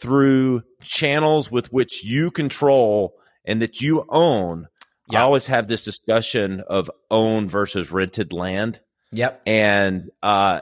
through 0.00 0.62
channels 0.82 1.50
with 1.50 1.72
which 1.72 2.04
you 2.04 2.30
control 2.30 3.14
and 3.44 3.62
that 3.62 3.80
you 3.80 4.04
own. 4.08 4.68
I 5.12 5.20
always 5.20 5.46
have 5.46 5.68
this 5.68 5.84
discussion 5.84 6.62
of 6.68 6.90
own 7.10 7.48
versus 7.48 7.92
rented 7.92 8.32
land. 8.32 8.80
Yep. 9.12 9.42
And 9.46 10.10
uh, 10.22 10.60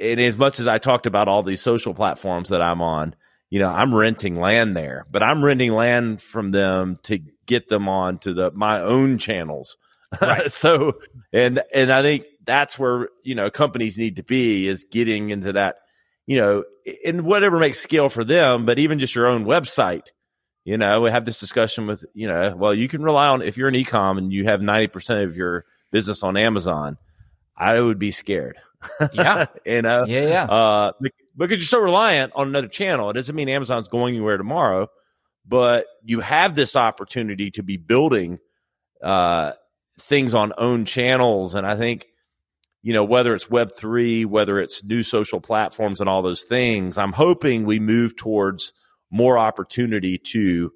and 0.00 0.20
as 0.20 0.36
much 0.36 0.60
as 0.60 0.66
I 0.66 0.78
talked 0.78 1.06
about 1.06 1.28
all 1.28 1.42
these 1.42 1.60
social 1.60 1.94
platforms 1.94 2.48
that 2.48 2.62
I'm 2.62 2.80
on, 2.80 3.14
you 3.50 3.58
know, 3.60 3.70
I'm 3.70 3.94
renting 3.94 4.36
land 4.36 4.76
there, 4.76 5.06
but 5.10 5.22
I'm 5.22 5.44
renting 5.44 5.72
land 5.72 6.22
from 6.22 6.50
them 6.50 6.96
to 7.04 7.20
get 7.46 7.68
them 7.68 7.88
on 7.88 8.18
to 8.18 8.34
the 8.34 8.50
my 8.52 8.80
own 8.80 9.18
channels. 9.18 9.76
Right. 10.20 10.50
so, 10.52 10.94
and 11.32 11.62
and 11.72 11.92
I 11.92 12.02
think 12.02 12.24
that's 12.44 12.78
where 12.78 13.08
you 13.22 13.34
know 13.34 13.50
companies 13.50 13.98
need 13.98 14.16
to 14.16 14.22
be 14.22 14.66
is 14.66 14.84
getting 14.90 15.30
into 15.30 15.52
that, 15.52 15.76
you 16.26 16.36
know, 16.38 16.64
in 17.04 17.24
whatever 17.24 17.58
makes 17.58 17.80
scale 17.80 18.08
for 18.08 18.24
them, 18.24 18.64
but 18.64 18.78
even 18.78 18.98
just 18.98 19.14
your 19.14 19.26
own 19.26 19.44
website. 19.44 20.08
You 20.64 20.78
know, 20.78 21.02
we 21.02 21.10
have 21.10 21.26
this 21.26 21.38
discussion 21.40 21.86
with 21.86 22.04
you 22.14 22.26
know, 22.26 22.54
well, 22.56 22.74
you 22.74 22.88
can 22.88 23.02
rely 23.02 23.26
on 23.26 23.42
if 23.42 23.56
you're 23.58 23.68
an 23.68 23.74
ecom 23.74 24.16
and 24.16 24.32
you 24.32 24.44
have 24.44 24.62
ninety 24.62 24.86
percent 24.86 25.20
of 25.20 25.36
your 25.36 25.66
business 25.90 26.22
on 26.22 26.36
Amazon. 26.38 26.96
I 27.56 27.78
would 27.80 27.98
be 27.98 28.10
scared. 28.10 28.56
Yeah. 29.12 29.46
you 29.66 29.82
know, 29.82 30.04
Yeah. 30.06 30.28
Yeah. 30.28 30.44
uh, 30.44 30.92
because 31.36 31.58
you're 31.58 31.66
so 31.66 31.80
reliant 31.80 32.32
on 32.34 32.48
another 32.48 32.68
channel. 32.68 33.10
It 33.10 33.14
doesn't 33.14 33.34
mean 33.34 33.48
Amazon's 33.48 33.88
going 33.88 34.14
anywhere 34.14 34.36
tomorrow, 34.38 34.88
but 35.46 35.86
you 36.02 36.20
have 36.20 36.54
this 36.54 36.76
opportunity 36.76 37.50
to 37.52 37.62
be 37.62 37.76
building 37.76 38.38
uh, 39.02 39.52
things 40.00 40.34
on 40.34 40.52
own 40.58 40.84
channels. 40.84 41.54
And 41.54 41.66
I 41.66 41.76
think, 41.76 42.06
you 42.84 42.92
know, 42.92 43.02
whether 43.02 43.34
it's 43.34 43.46
Web3, 43.46 44.26
whether 44.26 44.60
it's 44.60 44.84
new 44.84 45.02
social 45.02 45.40
platforms 45.40 46.00
and 46.00 46.08
all 46.08 46.22
those 46.22 46.44
things, 46.44 46.96
I'm 46.98 47.12
hoping 47.12 47.64
we 47.64 47.80
move 47.80 48.14
towards 48.16 48.72
more 49.10 49.38
opportunity 49.38 50.18
to 50.32 50.70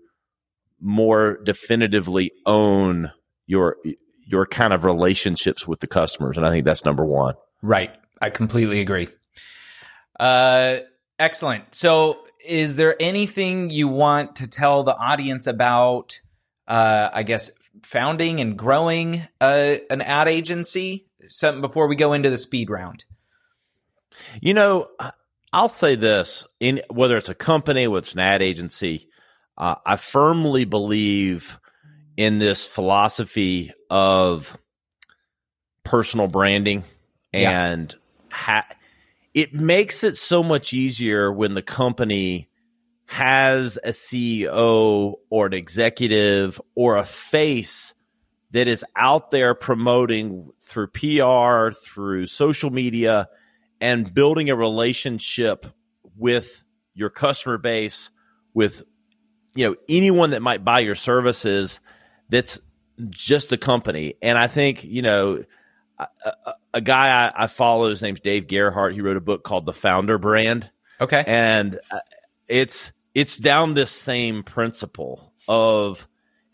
more 0.81 1.39
definitively 1.45 2.33
own 2.47 3.13
your 3.47 3.77
your 4.27 4.47
kind 4.47 4.73
of 4.73 4.85
relationships 4.85 5.67
with 5.67 5.81
the 5.81 5.87
customers 5.87 6.37
and 6.37 6.47
i 6.47 6.51
think 6.51 6.65
that's 6.65 6.85
number 6.85 7.05
one 7.05 7.35
Right. 7.63 7.91
I 8.21 8.31
completely 8.31 8.81
agree. 8.81 9.09
Uh, 10.19 10.79
excellent. 11.19 11.75
So, 11.75 12.25
is 12.45 12.77
there 12.77 12.97
anything 13.01 13.71
you 13.71 13.89
want 13.89 14.37
to 14.37 14.47
tell 14.47 14.85
the 14.85 14.97
audience 14.97 15.47
about, 15.47 16.21
uh, 16.67 17.11
I 17.13 17.23
guess, 17.25 17.51
founding 17.83 18.41
and 18.41 18.57
growing 18.57 19.27
uh, 19.41 19.77
an 19.91 20.01
ad 20.01 20.29
agency? 20.29 21.08
Something 21.25 21.61
before 21.61 21.89
we 21.89 21.97
go 21.97 22.13
into 22.13 22.31
the 22.31 22.39
speed 22.39 22.71
round. 22.71 23.05
You 24.41 24.55
know, 24.55 24.89
I'll 25.53 25.69
say 25.69 25.95
this: 25.95 26.47
in 26.61 26.81
whether 26.91 27.17
it's 27.17 27.29
a 27.29 27.35
company, 27.35 27.87
whether 27.87 28.05
it's 28.05 28.15
an 28.15 28.21
ad 28.21 28.43
agency, 28.43 29.09
uh, 29.57 29.77
I 29.85 29.97
firmly 29.97 30.65
believe 30.65 31.59
in 32.17 32.39
this 32.39 32.67
philosophy 32.67 33.73
of 33.91 34.57
personal 35.85 36.27
branding, 36.29 36.85
Yeah. 37.33 37.67
and 37.67 37.95
ha- 38.31 38.67
it 39.35 39.55
makes 39.55 40.05
it 40.05 40.17
so 40.17 40.43
much 40.43 40.73
easier 40.73 41.33
when 41.33 41.55
the 41.55 41.63
company 41.63 42.49
has 43.07 43.79
a 43.83 43.89
CEO 43.93 45.15
or 45.31 45.47
an 45.47 45.55
executive 45.55 46.61
or 46.75 46.97
a 46.97 47.05
face 47.05 47.95
that 48.51 48.69
is 48.69 48.85
out 48.97 49.31
there 49.31 49.55
promoting 49.55 50.51
through 50.61 50.89
PR, 50.89 51.71
through 51.73 52.27
social 52.27 52.71
media, 52.71 53.29
and 53.81 54.13
building 54.13 54.51
a 54.51 54.57
relationship 54.57 55.67
with 56.17 56.65
your 56.95 57.11
customer 57.11 57.59
base, 57.59 58.11
with 58.55 58.83
you 59.55 59.69
know 59.69 59.77
anyone 59.89 60.31
that 60.31 60.43
might 60.43 60.65
buy 60.65 60.81
your 60.81 60.95
services. 60.95 61.81
That's 62.29 62.61
just 63.09 63.51
the 63.51 63.59
company, 63.59 64.15
and 64.23 64.37
I 64.39 64.49
think 64.49 64.85
you 64.85 65.03
know 65.03 65.45
a, 65.99 66.07
a, 66.25 66.53
a 66.75 66.81
guy 66.81 67.27
I, 67.27 67.45
I, 67.45 67.47
follow, 67.47 67.89
his 67.89 68.03
name's 68.03 68.21
Dave 68.21 68.47
Gerhardt. 68.47 68.95
He 68.95 69.01
wrote 69.01 69.17
a 69.17 69.23
book 69.23 69.45
called 69.45 69.67
The 69.67 69.73
Founder 69.73 70.19
Brand. 70.19 70.71
Okay, 71.01 71.23
and 71.27 71.79
uh, 71.91 72.01
it's 72.49 72.93
it's 73.15 73.37
down 73.37 73.75
this 73.75 73.91
same 73.91 74.43
principle 74.43 75.33
of 75.47 76.09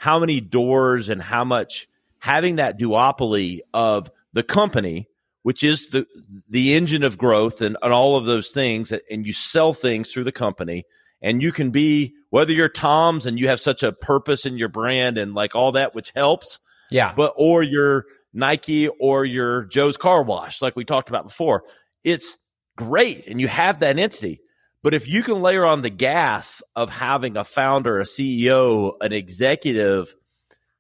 how 0.05 0.19
many 0.19 0.39
doors 0.39 1.09
and 1.09 1.23
how 1.23 1.45
much 1.45 1.89
having 2.19 2.57
that 2.57 2.79
duopoly 2.79 3.61
of 3.73 4.11
the 4.35 4.43
company, 4.43 5.09
which 5.45 5.63
is 5.63 5.89
the 5.89 6.07
the 6.47 6.75
engine 6.75 7.03
of 7.03 7.17
growth 7.17 7.63
and, 7.63 7.79
and 7.81 7.91
all 7.91 8.15
of 8.15 8.27
those 8.27 8.51
things, 8.51 8.93
and 8.93 9.27
you 9.27 9.33
sell 9.33 9.73
things 9.73 10.13
through 10.13 10.25
the 10.25 10.31
company, 10.31 10.85
and 11.23 11.43
you 11.43 11.51
can 11.53 11.71
be 11.71 12.13
whether 12.29 12.53
you're 12.53 12.69
Tom's 12.69 13.25
and 13.25 13.41
you 13.41 13.49
have 13.49 13.61
such 13.61 13.83
a 13.83 13.93
purpose 13.93 14.45
in 14.45 14.59
your 14.59 14.69
brand 14.69 15.17
and 15.17 15.33
like 15.33 15.55
all 15.55 15.73
that, 15.73 15.95
which 15.95 16.13
helps, 16.15 16.61
yeah. 16.91 17.15
But 17.17 17.33
or 17.39 17.63
you're 17.63 18.05
Nike 18.35 18.89
or 18.89 19.25
your 19.25 19.65
Joe's 19.65 19.97
Car 19.97 20.23
Wash, 20.23 20.61
like 20.61 20.77
we 20.77 20.85
talked 20.85 21.09
about 21.09 21.25
before, 21.25 21.65
it's 22.03 22.37
great, 22.77 23.27
and 23.27 23.41
you 23.41 23.49
have 23.49 23.81
that 23.81 23.99
entity. 23.99 24.43
But 24.85 24.93
if 24.93 25.09
you 25.09 25.23
can 25.23 25.41
layer 25.41 25.65
on 25.65 25.81
the 25.81 25.89
gas 25.89 26.63
of 26.77 26.91
having 26.91 27.39
a 27.39 27.43
founder, 27.43 27.99
a 27.99 28.05
CEO, 28.05 28.93
an 29.01 29.15
executive 29.15 30.15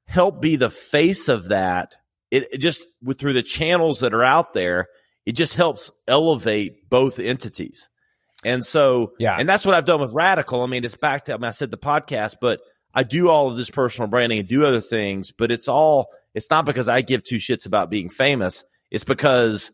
help 0.05 0.43
be 0.43 0.57
the 0.57 0.69
face 0.69 1.31
of 1.31 1.49
that, 1.49 1.97
it, 2.31 2.47
it 2.53 2.59
just 2.59 2.87
with 3.03 3.19
through 3.19 3.33
the 3.33 3.43
channels 3.43 4.01
that 4.01 4.13
are 4.13 4.23
out 4.23 4.53
there, 4.53 4.89
it 5.25 5.33
just 5.33 5.57
helps 5.57 5.91
elevate 6.07 6.91
both 6.91 7.19
entities. 7.19 7.89
And 8.45 8.63
so, 8.63 9.15
yeah, 9.19 9.37
and 9.39 9.49
that's 9.49 9.65
what 9.65 9.75
I've 9.75 9.87
done 9.87 10.03
with 10.03 10.13
Radical. 10.13 10.61
I 10.61 10.67
mean, 10.67 10.85
it's 10.85 10.99
back 10.99 11.25
to 11.25 11.33
I, 11.33 11.37
mean, 11.39 11.47
I 11.47 11.51
said 11.51 11.71
the 11.71 11.79
podcast, 11.79 12.37
but 12.43 12.61
I 12.93 13.05
do 13.05 13.31
all 13.31 13.49
of 13.49 13.57
this 13.57 13.71
personal 13.71 14.11
branding 14.11 14.39
and 14.39 14.47
do 14.47 14.67
other 14.67 14.83
things, 14.83 15.33
but 15.33 15.51
it's 15.51 15.67
all 15.67 16.09
it's 16.35 16.51
not 16.51 16.67
because 16.67 16.91
I 16.91 17.01
give 17.01 17.25
two 17.25 17.39
shits 17.39 17.65
about 17.65 17.89
being 17.89 18.11
famous. 18.11 18.65
It's 18.91 19.05
because 19.05 19.71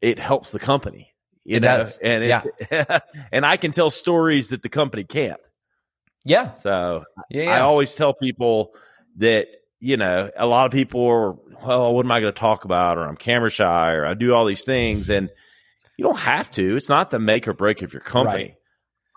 it 0.00 0.18
helps 0.18 0.52
the 0.52 0.58
company. 0.58 1.11
You 1.44 1.56
it 1.56 1.62
know? 1.62 1.78
does. 1.78 1.98
And 1.98 2.24
yeah. 2.24 2.98
and 3.32 3.44
I 3.44 3.56
can 3.56 3.72
tell 3.72 3.90
stories 3.90 4.50
that 4.50 4.62
the 4.62 4.68
company 4.68 5.04
can't. 5.04 5.40
Yeah. 6.24 6.54
So 6.54 7.04
yeah, 7.30 7.44
yeah. 7.44 7.56
I 7.56 7.60
always 7.60 7.94
tell 7.94 8.14
people 8.14 8.74
that, 9.16 9.48
you 9.80 9.96
know, 9.96 10.30
a 10.36 10.46
lot 10.46 10.66
of 10.66 10.72
people 10.72 11.04
are, 11.06 11.32
well, 11.64 11.94
what 11.94 12.04
am 12.06 12.12
I 12.12 12.20
going 12.20 12.32
to 12.32 12.38
talk 12.38 12.64
about? 12.64 12.98
Or 12.98 13.06
I'm 13.06 13.16
camera 13.16 13.50
shy 13.50 13.92
or 13.92 14.06
I 14.06 14.14
do 14.14 14.32
all 14.32 14.46
these 14.46 14.62
things. 14.62 15.10
And 15.10 15.30
you 15.96 16.04
don't 16.04 16.18
have 16.18 16.50
to. 16.52 16.76
It's 16.76 16.88
not 16.88 17.10
the 17.10 17.18
make 17.18 17.48
or 17.48 17.52
break 17.52 17.82
of 17.82 17.92
your 17.92 18.02
company. 18.02 18.42
Right. 18.44 18.56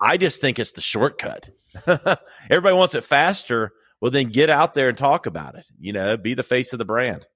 I 0.00 0.16
just 0.16 0.40
think 0.40 0.58
it's 0.58 0.72
the 0.72 0.80
shortcut. 0.80 1.48
Everybody 1.86 2.76
wants 2.76 2.94
it 2.94 3.04
faster. 3.04 3.72
Well, 4.00 4.10
then 4.10 4.28
get 4.28 4.50
out 4.50 4.74
there 4.74 4.88
and 4.88 4.98
talk 4.98 5.26
about 5.26 5.54
it. 5.54 5.66
You 5.78 5.92
know, 5.92 6.16
be 6.16 6.34
the 6.34 6.42
face 6.42 6.72
of 6.72 6.78
the 6.78 6.84
brand. 6.84 7.26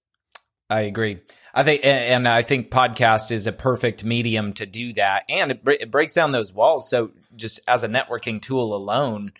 I 0.68 0.82
agree. 0.82 1.20
I 1.54 1.64
think, 1.64 1.84
and 1.84 2.28
I 2.28 2.42
think 2.42 2.70
podcast 2.70 3.32
is 3.32 3.46
a 3.46 3.52
perfect 3.52 4.04
medium 4.04 4.52
to 4.54 4.66
do 4.66 4.92
that, 4.94 5.24
and 5.28 5.50
it, 5.50 5.62
it 5.66 5.90
breaks 5.90 6.14
down 6.14 6.30
those 6.30 6.52
walls. 6.52 6.88
So, 6.88 7.10
just 7.36 7.60
as 7.66 7.84
a 7.84 7.88
networking 7.88 8.40
tool 8.40 8.74
alone, 8.74 9.32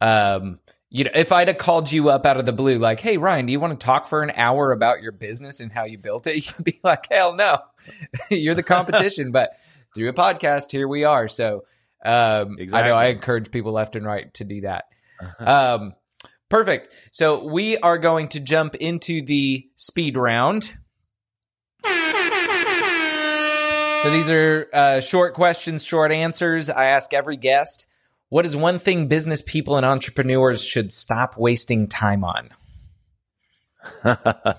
um, 0.00 0.58
you 0.90 1.04
know, 1.04 1.10
if 1.14 1.32
I'd 1.32 1.48
have 1.48 1.58
called 1.58 1.90
you 1.90 2.10
up 2.10 2.26
out 2.26 2.36
of 2.36 2.46
the 2.46 2.52
blue, 2.52 2.78
like, 2.78 3.00
"Hey, 3.00 3.16
Ryan, 3.16 3.46
do 3.46 3.52
you 3.52 3.60
want 3.60 3.78
to 3.78 3.84
talk 3.84 4.06
for 4.06 4.22
an 4.22 4.32
hour 4.36 4.72
about 4.72 5.02
your 5.02 5.12
business 5.12 5.60
and 5.60 5.72
how 5.72 5.84
you 5.84 5.98
built 5.98 6.26
it?" 6.26 6.46
You'd 6.58 6.64
be 6.64 6.78
like, 6.82 7.06
"Hell 7.10 7.34
no, 7.34 7.58
you're 8.30 8.54
the 8.54 8.62
competition." 8.62 9.32
but 9.32 9.50
through 9.94 10.08
a 10.08 10.14
podcast, 10.14 10.70
here 10.72 10.86
we 10.86 11.04
are. 11.04 11.28
So, 11.28 11.64
um, 12.04 12.56
exactly. 12.58 12.74
I 12.74 12.88
know 12.88 12.96
I 12.96 13.06
encourage 13.06 13.50
people 13.50 13.72
left 13.72 13.96
and 13.96 14.04
right 14.04 14.32
to 14.34 14.44
do 14.44 14.60
that. 14.62 14.84
Um, 15.38 15.94
Perfect. 16.48 16.94
So 17.10 17.44
we 17.44 17.76
are 17.78 17.98
going 17.98 18.28
to 18.28 18.40
jump 18.40 18.76
into 18.76 19.24
the 19.24 19.68
speed 19.76 20.16
round. 20.16 20.76
So 24.06 24.12
these 24.12 24.30
are 24.30 24.68
uh, 24.72 25.00
short 25.00 25.34
questions, 25.34 25.84
short 25.84 26.12
answers. 26.12 26.70
I 26.70 26.84
ask 26.90 27.12
every 27.12 27.36
guest, 27.36 27.88
what 28.28 28.46
is 28.46 28.56
one 28.56 28.78
thing 28.78 29.08
business 29.08 29.42
people 29.42 29.76
and 29.76 29.84
entrepreneurs 29.84 30.62
should 30.62 30.92
stop 30.92 31.36
wasting 31.36 31.88
time 31.88 32.22
on? 32.22 32.50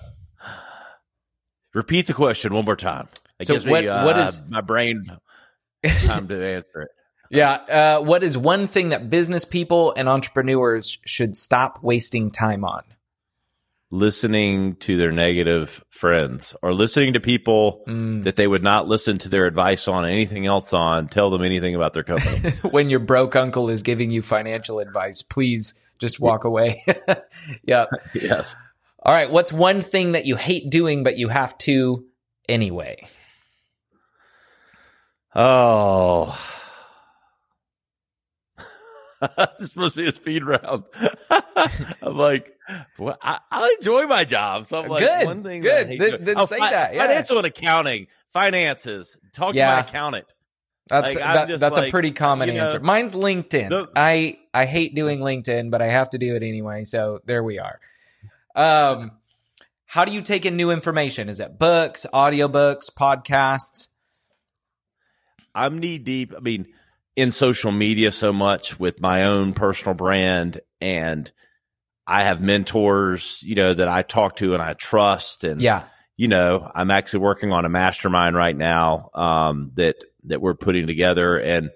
Repeat 1.74 2.08
the 2.08 2.12
question 2.12 2.52
one 2.52 2.66
more 2.66 2.76
time. 2.76 3.08
It 3.40 3.46
so 3.46 3.54
gives 3.54 3.64
what, 3.64 3.84
me, 3.84 3.88
uh, 3.88 4.04
what 4.04 4.18
is 4.18 4.42
my 4.50 4.60
brain 4.60 5.06
time 6.04 6.28
to 6.28 6.46
answer 6.46 6.82
it. 6.82 6.88
Yeah. 7.30 7.52
Uh, 7.52 8.00
what 8.02 8.22
is 8.22 8.36
one 8.36 8.66
thing 8.66 8.90
that 8.90 9.08
business 9.08 9.46
people 9.46 9.94
and 9.96 10.10
entrepreneurs 10.10 10.98
should 11.06 11.38
stop 11.38 11.82
wasting 11.82 12.30
time 12.30 12.66
on? 12.66 12.82
Listening 13.90 14.76
to 14.76 14.98
their 14.98 15.12
negative 15.12 15.82
friends 15.88 16.54
or 16.62 16.74
listening 16.74 17.14
to 17.14 17.20
people 17.20 17.82
mm. 17.88 18.22
that 18.24 18.36
they 18.36 18.46
would 18.46 18.62
not 18.62 18.86
listen 18.86 19.16
to 19.18 19.30
their 19.30 19.46
advice 19.46 19.88
on 19.88 20.04
anything 20.04 20.44
else 20.44 20.74
on, 20.74 21.08
tell 21.08 21.30
them 21.30 21.42
anything 21.42 21.74
about 21.74 21.94
their 21.94 22.02
company. 22.02 22.50
when 22.70 22.90
your 22.90 23.00
broke 23.00 23.34
uncle 23.34 23.70
is 23.70 23.82
giving 23.82 24.10
you 24.10 24.20
financial 24.20 24.78
advice, 24.78 25.22
please 25.22 25.72
just 25.98 26.20
walk 26.20 26.44
away. 26.44 26.84
yeah. 27.62 27.86
Yes. 28.14 28.56
All 29.02 29.14
right. 29.14 29.30
What's 29.30 29.52
one 29.52 29.80
thing 29.80 30.12
that 30.12 30.26
you 30.26 30.36
hate 30.36 30.70
doing, 30.70 31.02
but 31.02 31.16
you 31.16 31.28
have 31.28 31.56
to 31.58 32.04
anyway? 32.48 33.06
Oh, 35.34 36.38
this 39.58 39.74
must 39.74 39.96
be 39.96 40.06
a 40.06 40.12
speed 40.12 40.44
round. 40.44 40.84
I'm 41.30 42.16
like, 42.16 42.56
well, 42.98 43.16
I, 43.20 43.40
I, 43.50 43.74
enjoy 43.78 44.06
my 44.06 44.24
job. 44.24 44.68
So 44.68 44.82
I'm 44.82 44.88
like, 44.88 45.02
good, 45.02 45.26
one 45.26 45.42
thing 45.42 45.62
good. 45.62 45.98
Then, 45.98 46.24
then 46.24 46.38
oh, 46.38 46.44
say 46.44 46.58
fi- 46.58 46.70
that. 46.70 46.94
Yeah. 46.94 47.06
Financial 47.06 47.38
and 47.38 47.46
accounting, 47.46 48.06
finances. 48.32 49.16
Talk 49.32 49.54
yeah. 49.54 49.70
to 49.70 49.82
my 49.82 49.88
accountant. 49.88 50.26
That's 50.88 51.14
like, 51.14 51.24
that, 51.24 51.60
that's 51.60 51.76
like, 51.76 51.88
a 51.88 51.90
pretty 51.90 52.12
common 52.12 52.48
answer. 52.48 52.78
Know, 52.78 52.84
Mine's 52.84 53.14
LinkedIn. 53.14 53.68
The, 53.68 53.88
I 53.94 54.38
I 54.54 54.64
hate 54.64 54.94
doing 54.94 55.20
LinkedIn, 55.20 55.70
but 55.70 55.82
I 55.82 55.86
have 55.86 56.10
to 56.10 56.18
do 56.18 56.34
it 56.34 56.42
anyway. 56.42 56.84
So 56.84 57.20
there 57.26 57.42
we 57.42 57.58
are. 57.58 57.78
Um, 58.54 59.12
how 59.84 60.04
do 60.04 60.12
you 60.12 60.22
take 60.22 60.46
in 60.46 60.56
new 60.56 60.70
information? 60.70 61.28
Is 61.28 61.40
it 61.40 61.58
books, 61.58 62.06
audiobooks, 62.12 62.90
podcasts? 62.90 63.88
I'm 65.54 65.78
knee 65.78 65.98
deep. 65.98 66.32
I 66.34 66.40
mean, 66.40 66.68
in 67.18 67.32
social 67.32 67.72
media 67.72 68.12
so 68.12 68.32
much 68.32 68.78
with 68.78 69.00
my 69.00 69.24
own 69.24 69.52
personal 69.52 69.92
brand 69.92 70.60
and 70.80 71.32
I 72.06 72.22
have 72.22 72.40
mentors, 72.40 73.42
you 73.42 73.56
know, 73.56 73.74
that 73.74 73.88
I 73.88 74.02
talk 74.02 74.36
to 74.36 74.54
and 74.54 74.62
I 74.62 74.74
trust 74.74 75.42
and 75.42 75.60
yeah. 75.60 75.86
you 76.16 76.28
know, 76.28 76.70
I'm 76.72 76.92
actually 76.92 77.18
working 77.18 77.50
on 77.50 77.64
a 77.64 77.68
mastermind 77.68 78.36
right 78.36 78.56
now 78.56 79.10
um, 79.14 79.72
that 79.74 79.96
that 80.26 80.40
we're 80.40 80.54
putting 80.54 80.86
together 80.86 81.36
and 81.36 81.70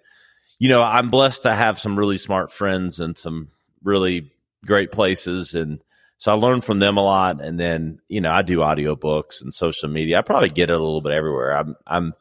you 0.61 0.69
know, 0.69 0.81
I'm 0.81 1.11
blessed 1.11 1.43
to 1.43 1.53
have 1.53 1.81
some 1.81 1.99
really 1.99 2.19
smart 2.19 2.53
friends 2.53 3.01
and 3.01 3.19
some 3.19 3.49
really 3.83 4.31
great 4.65 4.93
places 4.93 5.57
and 5.57 5.83
so 6.19 6.31
I 6.31 6.37
learn 6.37 6.61
from 6.61 6.79
them 6.79 6.99
a 6.99 7.05
lot 7.05 7.43
and 7.43 7.59
then, 7.59 7.99
you 8.07 8.21
know, 8.21 8.31
I 8.31 8.43
do 8.43 8.59
audiobooks 8.59 9.43
and 9.43 9.53
social 9.53 9.89
media. 9.89 10.21
I 10.21 10.23
probably 10.23 10.51
get 10.51 10.71
it 10.71 10.75
a 10.75 10.79
little 10.79 11.01
bit 11.01 11.11
everywhere. 11.11 11.59
I'm 11.59 11.75
I'm 11.85 12.15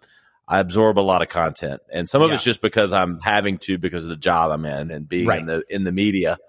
I 0.52 0.60
absorb 0.60 1.00
a 1.00 1.02
lot 1.02 1.22
of 1.22 1.30
content, 1.30 1.82
and 1.90 2.10
some 2.10 2.22
of 2.22 2.28
yeah. 2.28 2.36
it's 2.36 2.44
just 2.44 2.62
because 2.62 2.92
I'm 2.92 3.20
having 3.20 3.58
to 3.60 3.78
because 3.78 4.04
of 4.04 4.10
the 4.10 4.18
job 4.18 4.52
I'm 4.52 4.66
in 4.66 4.92
and 4.92 5.08
being 5.08 5.26
right. 5.26 5.40
in 5.40 5.46
the 5.46 5.64
in 5.70 5.86
the 5.86 5.94
media. 5.94 6.40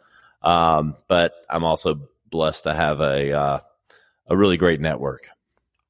Um, 0.43 0.97
but 1.07 1.33
I'm 1.49 1.63
also 1.63 1.95
blessed 2.29 2.65
to 2.65 2.75
have 2.75 3.01
a 3.01 3.33
uh, 3.33 3.61
a 4.27 4.37
really 4.37 4.57
great 4.57 4.81
network. 4.81 5.29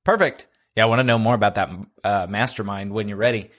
Perfect. 0.05 0.47
Yeah, 0.77 0.83
I 0.83 0.87
want 0.89 0.99
to 0.99 1.05
know 1.05 1.19
more 1.19 1.35
about 1.35 1.55
that 1.55 1.71
uh, 2.05 2.27
mastermind 2.29 2.93
when 2.93 3.09
you're 3.09 3.17
ready. 3.17 3.51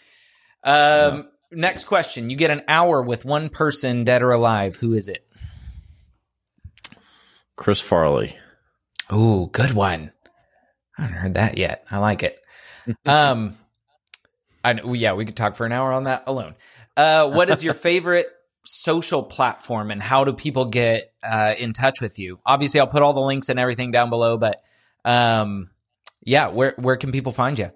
Um, 0.63 0.71
yeah. 0.71 1.21
Next 1.49 1.85
question: 1.85 2.29
You 2.29 2.35
get 2.35 2.51
an 2.51 2.61
hour 2.67 3.01
with 3.01 3.25
one 3.25 3.49
person, 3.49 4.03
dead 4.03 4.21
or 4.21 4.29
alive. 4.29 4.75
Who 4.75 4.93
is 4.93 5.07
it? 5.07 5.27
Chris 7.55 7.81
Farley. 7.81 8.37
Ooh, 9.11 9.49
good 9.51 9.73
one. 9.73 10.11
I 10.95 11.01
haven't 11.01 11.17
heard 11.17 11.33
that 11.33 11.57
yet. 11.57 11.87
I 11.89 11.97
like 11.97 12.21
it. 12.21 12.39
um, 13.07 13.57
I 14.63 14.73
know, 14.73 14.93
yeah, 14.93 15.13
we 15.13 15.25
could 15.25 15.35
talk 15.35 15.55
for 15.55 15.65
an 15.65 15.71
hour 15.71 15.91
on 15.91 16.05
that 16.05 16.23
alone. 16.27 16.55
Uh, 16.95 17.29
what 17.29 17.49
is 17.49 17.63
your 17.63 17.73
favorite 17.73 18.27
social 18.65 19.23
platform, 19.23 19.91
and 19.91 20.01
how 20.01 20.23
do 20.23 20.33
people 20.33 20.65
get 20.65 21.13
uh, 21.23 21.53
in 21.57 21.73
touch 21.73 22.01
with 22.01 22.17
you? 22.19 22.39
Obviously, 22.45 22.79
I'll 22.79 22.87
put 22.87 23.01
all 23.01 23.13
the 23.13 23.21
links 23.21 23.49
and 23.49 23.59
everything 23.59 23.91
down 23.91 24.09
below, 24.09 24.37
but 24.37 24.61
um, 25.05 25.69
yeah, 26.23 26.47
where 26.47 26.73
where 26.77 26.97
can 26.97 27.11
people 27.11 27.31
find 27.31 27.59
you? 27.59 27.71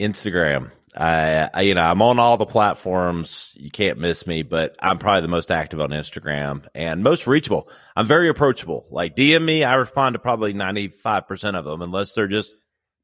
Instagram. 0.00 0.70
I, 0.96 1.48
I, 1.54 1.60
you 1.60 1.74
know 1.74 1.82
I'm 1.82 2.02
on 2.02 2.18
all 2.18 2.36
the 2.36 2.46
platforms. 2.46 3.54
You 3.56 3.70
can't 3.70 3.98
miss 3.98 4.26
me, 4.26 4.42
but 4.42 4.74
I'm 4.80 4.98
probably 4.98 5.20
the 5.20 5.28
most 5.28 5.52
active 5.52 5.80
on 5.80 5.90
Instagram 5.90 6.66
and 6.74 7.04
most 7.04 7.28
reachable. 7.28 7.68
I'm 7.94 8.06
very 8.06 8.28
approachable. 8.28 8.88
Like 8.90 9.14
DM 9.14 9.44
me, 9.44 9.62
I 9.62 9.74
respond 9.74 10.14
to 10.14 10.18
probably 10.18 10.52
95 10.52 11.28
percent 11.28 11.56
of 11.56 11.64
them, 11.64 11.82
unless 11.82 12.12
they're 12.12 12.26
just 12.26 12.54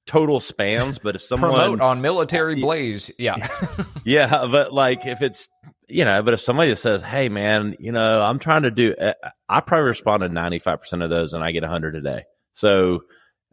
total 0.06 0.40
spams, 0.40 0.98
but 1.02 1.16
if 1.16 1.22
someone 1.22 1.50
promote 1.50 1.80
on 1.80 2.00
Military 2.00 2.54
Blaze, 2.60 3.10
yeah, 3.18 3.48
yeah, 4.04 4.46
but 4.50 4.72
like 4.72 5.06
if 5.06 5.22
it's 5.22 5.48
you 5.88 6.04
know, 6.04 6.22
but 6.22 6.34
if 6.34 6.40
somebody 6.40 6.70
just 6.70 6.82
says, 6.82 7.02
"Hey, 7.02 7.28
man, 7.28 7.76
you 7.78 7.92
know, 7.92 8.22
I'm 8.22 8.38
trying 8.38 8.62
to 8.62 8.70
do," 8.70 8.94
uh, 8.94 9.14
I 9.48 9.60
probably 9.60 9.86
respond 9.86 10.22
to 10.22 10.28
95 10.28 10.80
percent 10.80 11.02
of 11.02 11.10
those, 11.10 11.32
and 11.32 11.44
I 11.44 11.52
get 11.52 11.62
100 11.62 11.96
a 11.96 12.00
day. 12.00 12.24
So, 12.52 13.00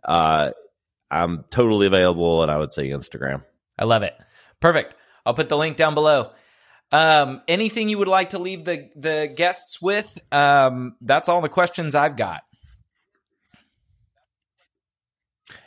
uh, 0.03 0.51
I'm 1.11 1.45
totally 1.51 1.87
available, 1.87 2.41
and 2.41 2.51
I 2.51 2.57
would 2.57 2.71
say 2.71 2.89
Instagram. 2.89 3.43
I 3.77 3.85
love 3.85 4.03
it. 4.03 4.13
Perfect. 4.59 4.95
I'll 5.25 5.33
put 5.33 5.49
the 5.49 5.57
link 5.57 5.77
down 5.77 5.93
below. 5.93 6.31
Um, 6.91 7.41
anything 7.47 7.89
you 7.89 7.97
would 7.97 8.07
like 8.07 8.31
to 8.31 8.39
leave 8.39 8.65
the 8.65 8.89
the 8.95 9.31
guests 9.35 9.81
with? 9.81 10.17
Um, 10.31 10.95
that's 11.01 11.29
all 11.29 11.41
the 11.41 11.49
questions 11.49 11.95
I've 11.95 12.15
got. 12.15 12.43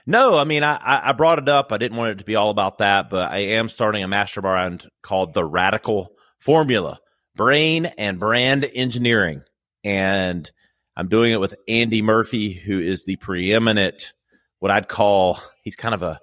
No, 0.06 0.36
I 0.36 0.44
mean 0.44 0.62
I, 0.62 0.78
I 1.08 1.12
brought 1.12 1.38
it 1.38 1.48
up. 1.48 1.72
I 1.72 1.78
didn't 1.78 1.96
want 1.96 2.12
it 2.12 2.18
to 2.18 2.24
be 2.24 2.36
all 2.36 2.50
about 2.50 2.78
that, 2.78 3.10
but 3.10 3.30
I 3.30 3.38
am 3.38 3.68
starting 3.68 4.02
a 4.02 4.08
mastermind 4.08 4.88
called 5.02 5.34
the 5.34 5.44
Radical 5.44 6.12
Formula: 6.40 7.00
Brain 7.34 7.86
and 7.86 8.18
Brand 8.20 8.68
Engineering, 8.74 9.42
and 9.84 10.50
I'm 10.96 11.08
doing 11.08 11.32
it 11.32 11.40
with 11.40 11.54
Andy 11.68 12.02
Murphy, 12.02 12.52
who 12.52 12.80
is 12.80 13.04
the 13.04 13.16
preeminent, 13.16 14.14
what 14.60 14.70
I'd 14.70 14.88
call, 14.88 15.38
he's 15.62 15.76
kind 15.76 15.94
of 15.94 16.02
a 16.02 16.20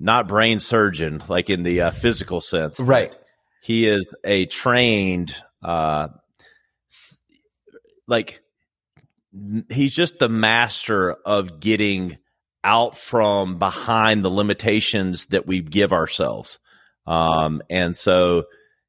not 0.00 0.28
brain 0.28 0.60
surgeon, 0.60 1.22
like 1.28 1.50
in 1.50 1.62
the 1.62 1.82
uh, 1.82 1.90
physical 1.90 2.40
sense, 2.40 2.80
right? 2.80 3.16
He 3.62 3.86
is 3.86 4.06
a 4.24 4.46
trained, 4.46 5.34
uh, 5.62 6.08
like 8.06 8.40
he's 9.68 9.94
just 9.94 10.18
the 10.18 10.28
master 10.28 11.12
of 11.12 11.60
getting 11.60 12.18
out 12.64 12.96
from 12.96 13.58
behind 13.58 14.24
the 14.24 14.30
limitations 14.30 15.26
that 15.26 15.46
we 15.46 15.60
give 15.60 15.92
ourselves. 15.92 16.58
Um, 17.06 17.62
and 17.70 17.96
so 17.96 18.44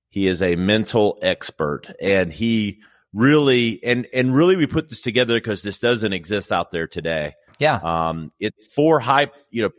he 0.09 0.27
is 0.27 0.41
a 0.41 0.55
mental 0.55 1.17
expert 1.21 1.85
and 2.01 2.33
he 2.33 2.81
really, 3.13 3.79
and, 3.83 4.07
and 4.13 4.35
really 4.35 4.55
we 4.55 4.67
put 4.67 4.89
this 4.89 5.01
together 5.01 5.35
because 5.35 5.61
this 5.61 5.79
doesn't 5.79 6.13
exist 6.13 6.51
out 6.51 6.71
there 6.71 6.87
today. 6.87 7.35
Yeah. 7.59 7.75
Um, 7.75 8.31
it's 8.39 8.71
for 8.73 8.99
high, 8.99 9.27
you 9.51 9.63
know, 9.63 9.71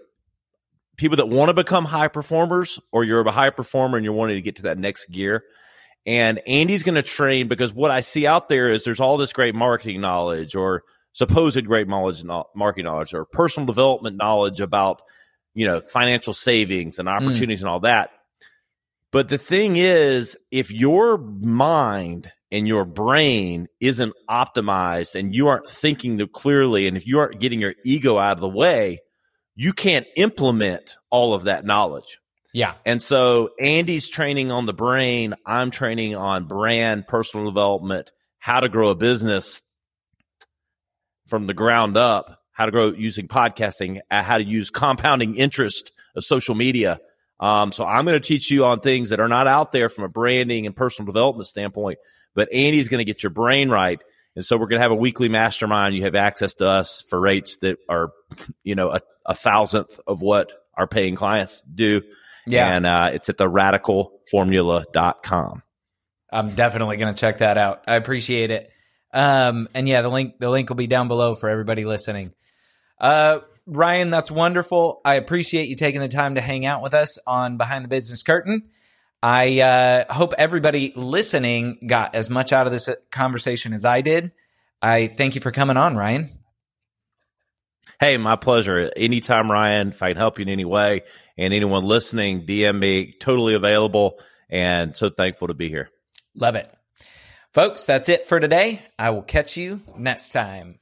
people 0.96 1.16
that 1.16 1.28
want 1.28 1.48
to 1.48 1.54
become 1.54 1.84
high 1.86 2.08
performers 2.08 2.78
or 2.92 3.04
you're 3.04 3.22
a 3.22 3.30
high 3.30 3.50
performer 3.50 3.96
and 3.96 4.04
you're 4.04 4.14
wanting 4.14 4.36
to 4.36 4.42
get 4.42 4.56
to 4.56 4.62
that 4.62 4.78
next 4.78 5.06
gear. 5.06 5.44
And 6.06 6.40
Andy's 6.46 6.82
going 6.82 6.94
to 6.94 7.02
train 7.02 7.48
because 7.48 7.72
what 7.72 7.90
I 7.90 8.00
see 8.00 8.26
out 8.26 8.48
there 8.48 8.68
is 8.68 8.84
there's 8.84 9.00
all 9.00 9.16
this 9.16 9.32
great 9.32 9.54
marketing 9.54 10.00
knowledge 10.00 10.54
or 10.54 10.82
supposed 11.12 11.64
great 11.66 11.88
knowledge, 11.88 12.24
marketing 12.54 12.84
knowledge 12.84 13.14
or 13.14 13.24
personal 13.24 13.66
development 13.66 14.16
knowledge 14.16 14.60
about, 14.60 15.02
you 15.54 15.66
know, 15.66 15.80
financial 15.80 16.32
savings 16.32 16.98
and 16.98 17.08
mm. 17.08 17.12
opportunities 17.12 17.60
mm. 17.60 17.62
and 17.62 17.70
all 17.70 17.80
that. 17.80 18.10
But 19.12 19.28
the 19.28 19.38
thing 19.38 19.76
is, 19.76 20.36
if 20.50 20.70
your 20.70 21.18
mind 21.18 22.30
and 22.52 22.66
your 22.66 22.84
brain 22.84 23.66
isn't 23.80 24.12
optimized 24.28 25.14
and 25.16 25.34
you 25.34 25.48
aren't 25.48 25.68
thinking 25.68 26.24
clearly, 26.28 26.86
and 26.86 26.96
if 26.96 27.06
you 27.06 27.18
aren't 27.18 27.40
getting 27.40 27.60
your 27.60 27.74
ego 27.84 28.18
out 28.18 28.34
of 28.34 28.40
the 28.40 28.48
way, 28.48 29.00
you 29.56 29.72
can't 29.72 30.06
implement 30.16 30.96
all 31.10 31.34
of 31.34 31.44
that 31.44 31.64
knowledge. 31.64 32.20
Yeah. 32.52 32.74
And 32.84 33.02
so 33.02 33.50
Andy's 33.60 34.08
training 34.08 34.50
on 34.50 34.66
the 34.66 34.72
brain. 34.72 35.34
I'm 35.44 35.70
training 35.70 36.16
on 36.16 36.46
brand, 36.46 37.06
personal 37.06 37.46
development, 37.46 38.10
how 38.38 38.60
to 38.60 38.68
grow 38.68 38.90
a 38.90 38.94
business 38.94 39.62
from 41.30 41.46
the 41.46 41.54
ground 41.54 41.96
up, 41.96 42.42
how 42.50 42.66
to 42.66 42.72
grow 42.72 42.88
using 42.88 43.28
podcasting, 43.28 44.00
uh, 44.10 44.22
how 44.22 44.36
to 44.36 44.44
use 44.44 44.68
compounding 44.70 45.36
interest 45.36 45.92
of 46.14 46.24
social 46.24 46.54
media. 46.54 47.00
Um, 47.38 47.72
so 47.72 47.86
I'm 47.86 48.04
going 48.04 48.20
to 48.20 48.26
teach 48.26 48.50
you 48.50 48.66
on 48.66 48.80
things 48.80 49.08
that 49.10 49.20
are 49.20 49.28
not 49.28 49.46
out 49.46 49.70
there 49.72 49.88
from 49.88 50.04
a 50.04 50.08
branding 50.08 50.66
and 50.66 50.76
personal 50.76 51.06
development 51.06 51.46
standpoint, 51.46 51.98
but 52.34 52.52
Andy's 52.52 52.88
going 52.88 52.98
to 52.98 53.06
get 53.06 53.22
your 53.22 53.30
brain 53.30 53.70
right. 53.70 54.02
And 54.36 54.44
so 54.44 54.58
we're 54.58 54.66
going 54.66 54.80
to 54.80 54.82
have 54.82 54.92
a 54.92 54.96
weekly 54.96 55.30
mastermind. 55.30 55.94
You 55.94 56.02
have 56.02 56.14
access 56.14 56.52
to 56.54 56.68
us 56.68 57.02
for 57.08 57.18
rates 57.18 57.56
that 57.58 57.78
are, 57.88 58.10
you 58.62 58.74
know, 58.74 58.90
a, 58.90 59.00
a 59.24 59.34
thousandth 59.34 59.98
of 60.06 60.20
what 60.20 60.52
our 60.74 60.86
paying 60.86 61.14
clients 61.14 61.62
do. 61.62 62.02
Yeah. 62.46 62.74
And 62.74 62.86
uh, 62.86 63.10
it's 63.12 63.28
at 63.28 63.36
the 63.38 63.48
radicalformula.com. 63.48 65.62
I'm 66.32 66.54
definitely 66.54 66.96
going 66.96 67.12
to 67.14 67.20
check 67.20 67.38
that 67.38 67.58
out. 67.58 67.82
I 67.86 67.96
appreciate 67.96 68.50
it. 68.50 68.70
Um, 69.12 69.68
and 69.74 69.88
yeah, 69.88 70.02
the 70.02 70.08
link 70.08 70.38
the 70.38 70.50
link 70.50 70.68
will 70.68 70.76
be 70.76 70.86
down 70.86 71.08
below 71.08 71.34
for 71.34 71.48
everybody 71.48 71.84
listening. 71.84 72.32
Uh, 72.98 73.40
Ryan, 73.66 74.10
that's 74.10 74.30
wonderful. 74.30 75.00
I 75.04 75.14
appreciate 75.14 75.68
you 75.68 75.76
taking 75.76 76.00
the 76.00 76.08
time 76.08 76.34
to 76.34 76.40
hang 76.40 76.66
out 76.66 76.82
with 76.82 76.94
us 76.94 77.18
on 77.26 77.56
Behind 77.56 77.84
the 77.84 77.88
Business 77.88 78.22
Curtain. 78.22 78.70
I 79.22 79.60
uh, 79.60 80.12
hope 80.12 80.32
everybody 80.38 80.92
listening 80.96 81.78
got 81.86 82.14
as 82.14 82.30
much 82.30 82.52
out 82.52 82.66
of 82.66 82.72
this 82.72 82.88
conversation 83.10 83.72
as 83.72 83.84
I 83.84 84.00
did. 84.00 84.32
I 84.80 85.08
thank 85.08 85.34
you 85.34 85.40
for 85.40 85.50
coming 85.50 85.76
on, 85.76 85.96
Ryan. 85.96 86.30
Hey, 88.00 88.16
my 88.16 88.36
pleasure. 88.36 88.90
Anytime, 88.96 89.50
Ryan, 89.50 89.90
if 89.90 90.02
I 90.02 90.08
can 90.08 90.16
help 90.16 90.38
you 90.38 90.44
in 90.44 90.48
any 90.48 90.64
way, 90.64 91.02
and 91.36 91.52
anyone 91.52 91.84
listening, 91.84 92.46
DM 92.46 92.78
me, 92.78 93.14
totally 93.20 93.54
available, 93.54 94.18
and 94.48 94.96
so 94.96 95.10
thankful 95.10 95.48
to 95.48 95.54
be 95.54 95.68
here. 95.68 95.90
Love 96.34 96.54
it. 96.54 96.66
Folks, 97.50 97.84
that's 97.84 98.08
it 98.08 98.26
for 98.26 98.38
today. 98.38 98.82
I 98.96 99.10
will 99.10 99.22
catch 99.22 99.56
you 99.56 99.80
next 99.98 100.28
time. 100.28 100.78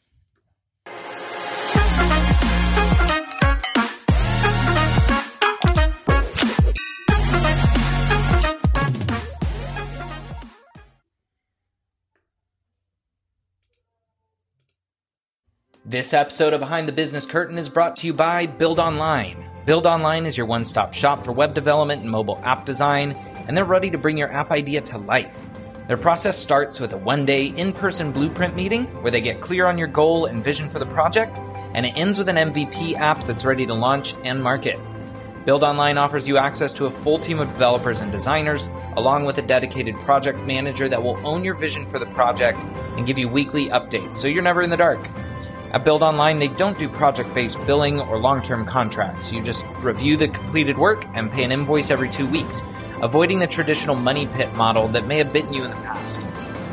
This 15.87 16.12
episode 16.12 16.52
of 16.52 16.61
Behind 16.61 16.87
the 16.87 16.92
Business 16.92 17.24
Curtain 17.24 17.57
is 17.57 17.70
brought 17.70 17.96
to 17.96 18.07
you 18.07 18.12
by 18.12 18.44
Build 18.44 18.78
Online. 18.78 19.42
Build 19.64 19.87
Online 19.87 20.26
is 20.26 20.37
your 20.37 20.44
one 20.44 20.66
stop 20.66 20.92
shop 20.92 21.24
for 21.24 21.33
web 21.33 21.54
development 21.54 22.02
and 22.02 22.11
mobile 22.11 22.38
app 22.42 22.66
design, 22.66 23.12
and 23.46 23.57
they're 23.57 23.64
ready 23.64 23.88
to 23.88 23.96
bring 23.96 24.18
your 24.18 24.31
app 24.31 24.50
idea 24.50 24.83
to 24.83 24.98
life. 24.98 25.48
Their 25.88 25.96
process 25.96 26.38
starts 26.38 26.81
with 26.81 26.92
a 26.92 26.98
one 26.98 27.24
day 27.24 27.46
in 27.46 27.72
person 27.72 28.12
blueprint 28.12 28.55
meeting 28.55 28.85
where 29.01 29.11
they 29.11 29.22
get 29.22 29.40
clear 29.40 29.64
on 29.66 29.79
your 29.79 29.88
goal 29.88 30.27
and 30.27 30.44
vision 30.44 30.68
for 30.68 30.79
the 30.79 30.85
project, 30.85 31.40
and 31.72 31.87
it 31.87 31.94
ends 31.96 32.18
with 32.18 32.29
an 32.29 32.37
MVP 32.37 32.92
app 32.96 33.24
that's 33.24 33.46
ready 33.46 33.64
to 33.64 33.72
launch 33.72 34.14
and 34.22 34.42
market. 34.42 34.79
Build 35.46 35.64
Online 35.64 35.96
offers 35.96 36.29
you 36.29 36.37
access 36.37 36.74
to 36.74 36.85
a 36.85 36.90
full 36.90 37.18
team 37.18 37.40
of 37.40 37.48
developers 37.48 38.03
and 38.03 38.12
designers, 38.12 38.68
along 38.96 39.24
with 39.24 39.38
a 39.38 39.42
dedicated 39.42 39.98
project 40.01 40.38
manager 40.40 40.90
that 40.90 41.03
will 41.03 41.18
own 41.27 41.42
your 41.42 41.55
vision 41.55 41.87
for 41.87 41.98
the 41.98 42.05
project 42.09 42.62
and 42.98 43.07
give 43.07 43.18
you 43.18 43.27
weekly 43.27 43.70
updates 43.70 44.16
so 44.16 44.29
you're 44.29 44.42
never 44.42 44.61
in 44.61 44.68
the 44.68 44.77
dark. 44.77 45.09
At 45.72 45.87
Build 45.87 46.03
Online, 46.03 46.38
they 46.38 46.48
don't 46.48 46.79
do 46.79 46.90
project 46.90 47.33
based 47.33 47.57
billing 47.66 47.98
or 47.98 48.18
long 48.18 48.42
term 48.42 48.66
contracts. 48.66 49.33
You 49.33 49.42
just 49.42 49.64
review 49.81 50.18
the 50.18 50.29
completed 50.29 50.77
work 50.77 51.07
and 51.14 51.31
pay 51.31 51.44
an 51.44 51.53
invoice 51.53 51.90
every 51.90 52.11
two 52.11 52.27
weeks 52.27 52.62
avoiding 53.02 53.38
the 53.38 53.46
traditional 53.46 53.96
money 53.96 54.26
pit 54.26 54.52
model 54.54 54.88
that 54.88 55.06
may 55.06 55.18
have 55.18 55.32
bitten 55.32 55.52
you 55.52 55.64
in 55.64 55.70
the 55.70 55.76
past. 55.76 56.26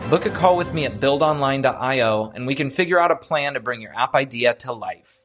Book 0.09 0.25
a 0.25 0.29
call 0.29 0.55
with 0.55 0.73
me 0.73 0.85
at 0.85 0.99
buildonline.io 0.99 2.31
and 2.35 2.45
we 2.45 2.55
can 2.55 2.69
figure 2.69 2.99
out 2.99 3.11
a 3.11 3.15
plan 3.15 3.55
to 3.55 3.59
bring 3.59 3.81
your 3.81 3.93
app 3.95 4.13
idea 4.13 4.53
to 4.53 4.71
life. 4.71 5.24